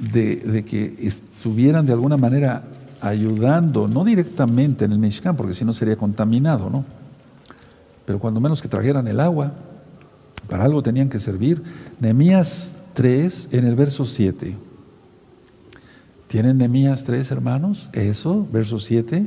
[0.00, 2.64] de, que estuvieran de alguna manera
[3.00, 6.84] ayudando, no directamente en el Mexicano, porque si no sería contaminado, ¿no?
[8.04, 9.52] Pero cuando menos que trajeran el agua,
[10.48, 11.62] para algo tenían que servir.
[11.98, 14.56] Nehemías 3 en el verso 7.
[16.28, 17.90] ¿Tienen Nehemías 3, hermanos?
[17.92, 19.26] Eso, verso 7.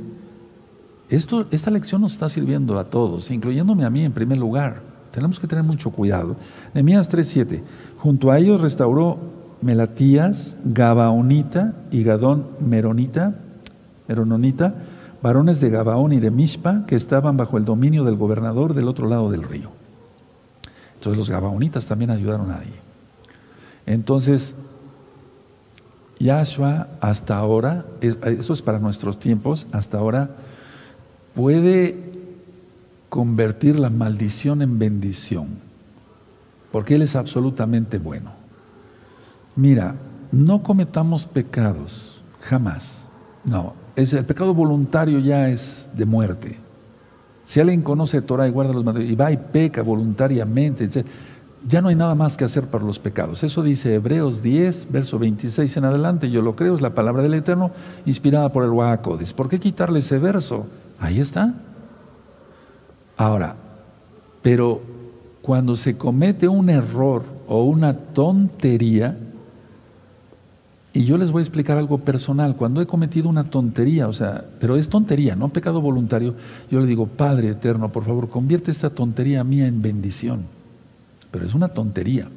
[1.09, 4.81] Esto, esta lección nos está sirviendo a todos, incluyéndome a mí en primer lugar.
[5.11, 6.35] Tenemos que tener mucho cuidado.
[6.73, 7.63] Nehemías 3, 7.
[7.97, 9.17] Junto a ellos restauró
[9.61, 13.35] Melatías, Gabaonita y Gadón Meronita,
[14.07, 14.75] Merononita,
[15.21, 19.07] varones de Gabaón y de Mishpa, que estaban bajo el dominio del gobernador del otro
[19.07, 19.71] lado del río.
[20.95, 22.73] Entonces los Gabaonitas también ayudaron ahí.
[23.85, 24.53] Entonces,
[26.19, 30.35] Yahshua hasta ahora, eso es para nuestros tiempos, hasta ahora
[31.33, 31.97] puede
[33.09, 35.47] convertir la maldición en bendición,
[36.71, 38.31] porque Él es absolutamente bueno.
[39.55, 39.95] Mira,
[40.31, 43.07] no cometamos pecados, jamás.
[43.43, 46.57] No, es, el pecado voluntario ya es de muerte.
[47.45, 50.87] Si alguien conoce Torah y guarda los mandamientos y va y peca voluntariamente,
[51.67, 53.43] ya no hay nada más que hacer para los pecados.
[53.43, 56.29] Eso dice Hebreos 10, verso 26 en adelante.
[56.29, 57.71] Yo lo creo, es la palabra del Eterno
[58.05, 59.33] inspirada por el Wahakodis.
[59.33, 60.67] ¿Por qué quitarle ese verso?
[60.99, 61.53] Ahí está.
[63.17, 63.55] Ahora,
[64.41, 64.81] pero
[65.41, 69.17] cuando se comete un error o una tontería,
[70.93, 72.55] y yo les voy a explicar algo personal.
[72.55, 76.33] Cuando he cometido una tontería, o sea, pero es tontería, no pecado voluntario,
[76.71, 80.41] yo le digo, Padre eterno, por favor, convierte esta tontería mía en bendición.
[81.31, 82.27] Pero es una tontería.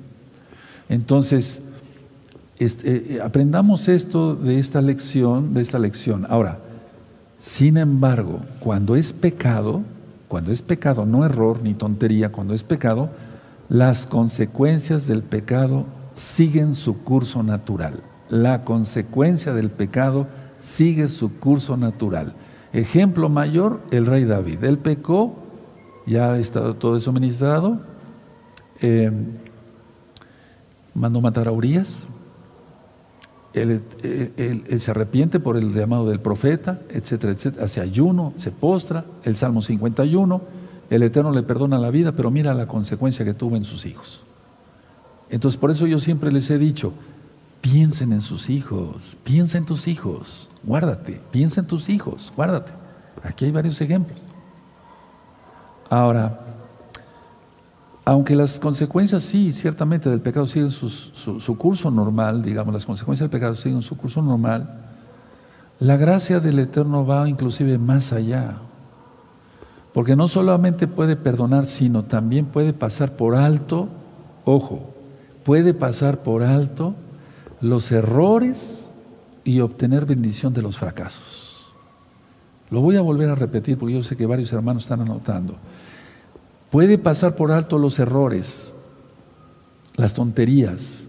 [0.89, 1.61] Entonces,
[2.59, 6.27] este, eh, aprendamos esto de esta lección, de esta lección.
[6.29, 6.59] Ahora,
[7.43, 9.83] sin embargo, cuando es pecado,
[10.29, 13.11] cuando es pecado, no error ni tontería, cuando es pecado,
[13.69, 18.05] las consecuencias del pecado siguen su curso natural.
[18.29, 20.29] La consecuencia del pecado
[20.61, 22.35] sigue su curso natural.
[22.73, 24.63] Ejemplo mayor, el rey David.
[24.63, 25.35] Él pecó,
[26.07, 27.81] ya estado todo eso ministrado,
[28.81, 29.11] eh,
[30.95, 32.07] mandó matar a Urias,
[33.55, 33.83] él,
[34.79, 39.63] se arrepiente por el llamado del profeta, etcétera, etcétera, hace ayuno, se postra, el Salmo
[39.63, 40.41] 51,
[40.91, 44.23] el Eterno le perdona la vida, pero mira la consecuencia que tuvo en sus hijos.
[45.31, 46.93] Entonces, por eso yo siempre les he dicho,
[47.61, 52.73] piensen en sus hijos, piensa en tus hijos, guárdate, piensa en tus hijos, guárdate.
[53.23, 54.19] Aquí hay varios ejemplos.
[55.89, 56.41] Ahora,
[58.05, 63.39] aunque las consecuencias, sí, ciertamente del pecado siguen su, curso normal, digamos, las consecuencias del
[63.39, 64.81] pecado siguen su curso normal,
[65.79, 68.57] la gracia del Eterno va inclusive más allá.
[69.93, 73.89] Porque no solamente puede perdonar, sino también puede pasar por alto,
[74.45, 74.91] ojo,
[75.45, 76.95] puede pasar por alto
[77.61, 78.91] los errores
[79.45, 81.67] y obtener bendición de los fracasos.
[82.71, 85.57] Lo voy a volver a repetir porque yo sé que varios hermanos están anotando
[86.73, 88.75] puede pasar por alto los errores,
[89.95, 91.07] las tonterías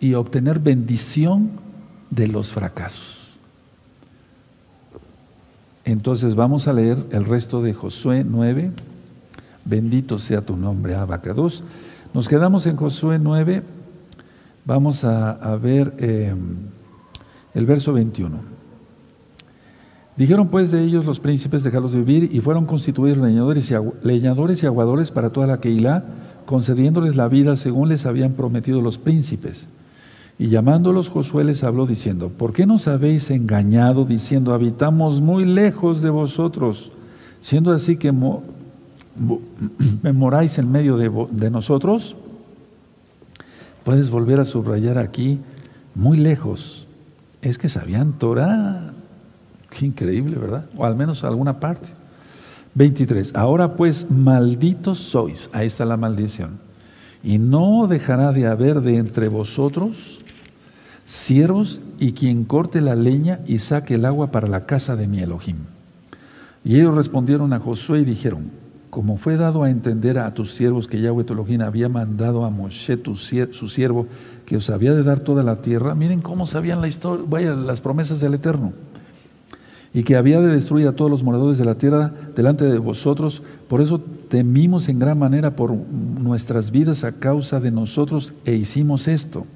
[0.00, 1.52] y obtener bendición
[2.10, 3.38] de los fracasos.
[5.84, 8.72] Entonces vamos a leer el resto de Josué 9.
[9.64, 11.62] Bendito sea tu nombre, Abacados.
[12.12, 13.62] Nos quedamos en Josué 9.
[14.64, 16.34] Vamos a, ver eh,
[17.54, 18.53] el verso 21.
[20.16, 24.66] Dijeron pues de ellos los príncipes, dejarlos vivir, y fueron constituidos leñadores y, leñadores y
[24.66, 26.04] aguadores para toda la Keilah,
[26.46, 29.66] concediéndoles la vida según les habían prometido los príncipes.
[30.38, 36.00] Y llamándolos Josué les habló diciendo, ¿por qué nos habéis engañado diciendo, habitamos muy lejos
[36.00, 36.92] de vosotros,
[37.40, 38.12] siendo así que
[40.02, 42.14] me moráis en medio de, de nosotros?
[43.82, 45.40] Puedes volver a subrayar aquí,
[45.94, 46.86] muy lejos.
[47.42, 48.94] Es que sabían Torah,
[49.76, 50.66] Qué increíble, ¿verdad?
[50.76, 51.88] O al menos alguna parte.
[52.74, 53.34] 23.
[53.34, 55.50] Ahora pues, malditos sois.
[55.52, 56.58] Ahí está la maldición.
[57.24, 60.20] Y no dejará de haber de entre vosotros
[61.04, 65.20] siervos y quien corte la leña y saque el agua para la casa de mi
[65.20, 65.56] Elohim.
[66.64, 68.50] Y ellos respondieron a Josué y dijeron,
[68.90, 72.50] como fue dado a entender a tus siervos que Yahweh tu Elohim había mandado a
[72.50, 74.06] Moshe tu, su siervo
[74.46, 77.80] que os había de dar toda la tierra, miren cómo sabían la historia, vaya, las
[77.80, 78.72] promesas del Eterno
[79.94, 83.42] y que había de destruir a todos los moradores de la tierra delante de vosotros.
[83.68, 89.06] Por eso temimos en gran manera por nuestras vidas a causa de nosotros e hicimos
[89.06, 89.46] esto.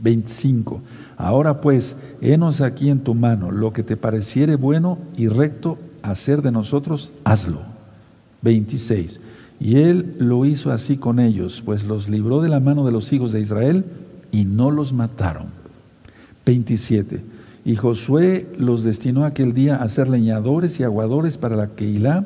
[0.00, 0.82] 25.
[1.16, 6.42] Ahora pues, henos aquí en tu mano, lo que te pareciere bueno y recto hacer
[6.42, 7.62] de nosotros, hazlo.
[8.42, 9.20] 26.
[9.60, 13.12] Y él lo hizo así con ellos, pues los libró de la mano de los
[13.12, 13.84] hijos de Israel
[14.30, 15.46] y no los mataron.
[16.44, 17.39] 27.
[17.64, 22.24] Y Josué los destinó aquel día a ser leñadores y aguadores para la Keilah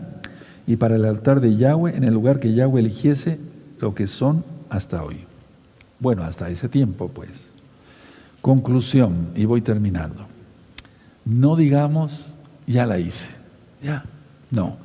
[0.66, 3.38] y para el altar de Yahweh en el lugar que Yahweh eligiese,
[3.80, 5.18] lo que son hasta hoy.
[5.98, 7.52] Bueno, hasta ese tiempo, pues.
[8.40, 10.26] Conclusión, y voy terminando.
[11.24, 13.28] No digamos, ya la hice,
[13.82, 14.04] ya,
[14.50, 14.76] no.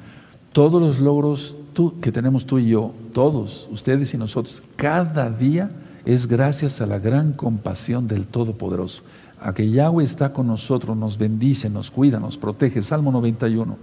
[0.54, 1.58] Todos los logros
[2.02, 5.70] que tenemos tú y yo, todos, ustedes y nosotros, cada día
[6.06, 9.04] es gracias a la gran compasión del Todopoderoso
[9.42, 12.82] a que Yahweh está con nosotros, nos bendice, nos cuida, nos protege.
[12.82, 13.78] Salmo 91.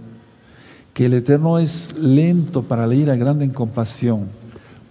[0.93, 4.27] Que el Eterno es lento para leer a grande en compasión.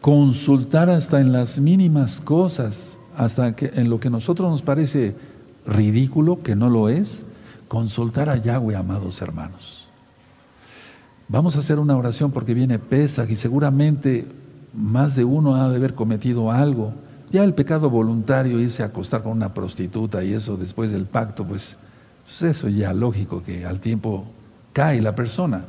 [0.00, 5.14] Consultar hasta en las mínimas cosas, hasta que en lo que a nosotros nos parece
[5.66, 7.22] ridículo, que no lo es,
[7.68, 9.88] consultar a Yahweh, amados hermanos.
[11.28, 14.26] Vamos a hacer una oración porque viene Pesach y seguramente
[14.72, 16.92] más de uno ha de haber cometido algo
[17.31, 21.45] ya el pecado voluntario, irse a acostar con una prostituta y eso después del pacto,
[21.45, 21.77] pues,
[22.24, 24.24] pues, eso ya lógico que al tiempo
[24.72, 25.64] cae la persona.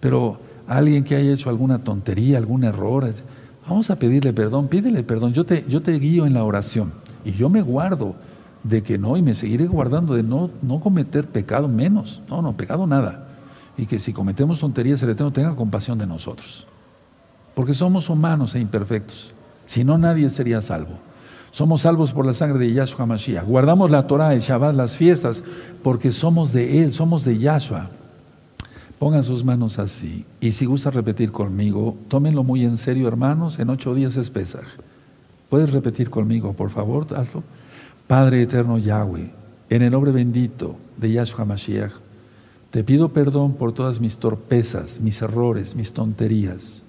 [0.00, 3.10] Pero alguien que haya hecho alguna tontería, algún error,
[3.68, 5.32] vamos a pedirle perdón, pídele perdón.
[5.32, 6.92] Yo te, yo te guío en la oración
[7.24, 8.14] y yo me guardo
[8.62, 12.22] de que no y me seguiré guardando de no, no cometer pecado menos.
[12.28, 13.28] No, no, pecado nada.
[13.76, 16.66] Y que si cometemos tonterías, el Eterno tenga compasión de nosotros.
[17.54, 19.34] Porque somos humanos e imperfectos.
[19.68, 20.98] Si no, nadie sería salvo.
[21.50, 23.44] Somos salvos por la sangre de Yahshua Mashiach.
[23.44, 25.44] Guardamos la Torah, el Shabbat, las fiestas,
[25.82, 27.90] porque somos de Él, somos de Yahshua.
[28.98, 30.24] Pongan sus manos así.
[30.40, 33.58] Y si gusta repetir conmigo, tómenlo muy en serio, hermanos.
[33.58, 34.64] En ocho días es Pesach.
[35.50, 37.06] ¿Puedes repetir conmigo, por favor?
[37.14, 37.42] Hazlo.
[38.06, 39.30] Padre eterno Yahweh,
[39.68, 41.92] en el nombre bendito de Yahshua Mashiach,
[42.70, 46.84] Te pido perdón por todas mis torpezas, mis errores, mis tonterías.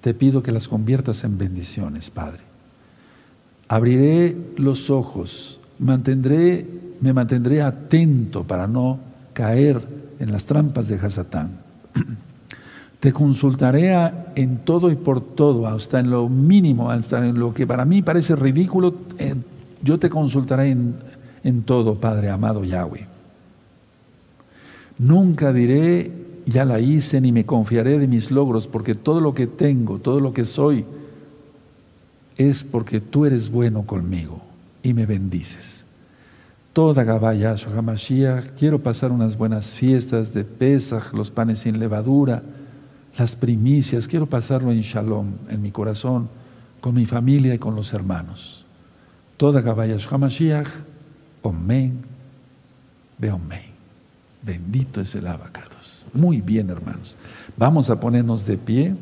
[0.00, 2.40] Te pido que las conviertas en bendiciones, Padre.
[3.68, 6.66] Abriré los ojos, mantendré,
[7.00, 8.98] me mantendré atento para no
[9.32, 9.82] caer
[10.18, 11.50] en las trampas de Hasatán.
[13.00, 13.94] Te consultaré
[14.34, 18.02] en todo y por todo, hasta en lo mínimo, hasta en lo que para mí
[18.02, 19.36] parece ridículo, eh,
[19.84, 20.96] yo te consultaré en,
[21.44, 23.06] en todo, Padre amado Yahweh.
[24.98, 26.10] Nunca diré,
[26.50, 30.20] ya la hice, ni me confiaré de mis logros, porque todo lo que tengo, todo
[30.20, 30.84] lo que soy,
[32.36, 34.40] es porque tú eres bueno conmigo
[34.82, 35.84] y me bendices.
[36.72, 42.42] Toda Gabaya Hamashiach, quiero pasar unas buenas fiestas de Pesach, los panes sin levadura,
[43.16, 46.28] las primicias, quiero pasarlo en Shalom, en mi corazón,
[46.80, 48.64] con mi familia y con los hermanos.
[49.36, 50.68] Toda Gabaya Hamashiach,
[51.42, 52.00] Omen,
[53.18, 53.68] Beomen.
[54.42, 55.77] Bendito es el abacados.
[56.12, 57.16] Muy bien, hermanos.
[57.56, 58.94] Vamos a ponernos de pie.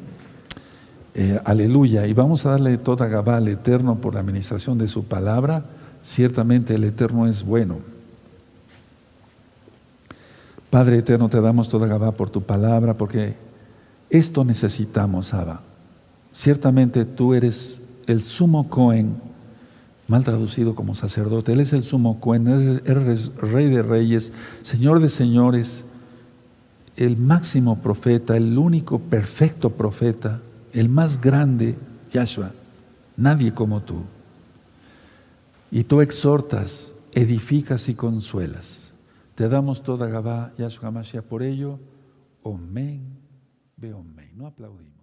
[1.15, 2.07] Eh, aleluya.
[2.07, 5.65] Y vamos a darle toda Gabá al Eterno por la administración de su palabra.
[6.03, 7.79] Ciertamente el Eterno es bueno.
[10.69, 13.35] Padre Eterno, te damos toda Gabá por tu palabra, porque
[14.11, 15.63] esto necesitamos, Abba.
[16.33, 19.17] Ciertamente tú eres el sumo Cohen,
[20.07, 21.55] mal traducido como sacerdote.
[21.55, 25.86] Él es el sumo Cohen, él es rey de reyes, señor de señores,
[26.97, 30.40] el máximo profeta, el único perfecto profeta
[30.76, 31.74] el más grande,
[32.12, 32.53] Yahshua,
[33.16, 34.03] nadie como tú.
[35.70, 38.92] Y tú exhortas, edificas y consuelas.
[39.34, 41.78] Te damos toda Gabá, Yahshua Mashiach, por ello,
[42.42, 43.18] Omen,
[43.78, 44.36] ve Omen.
[44.36, 44.95] No aplaudimos.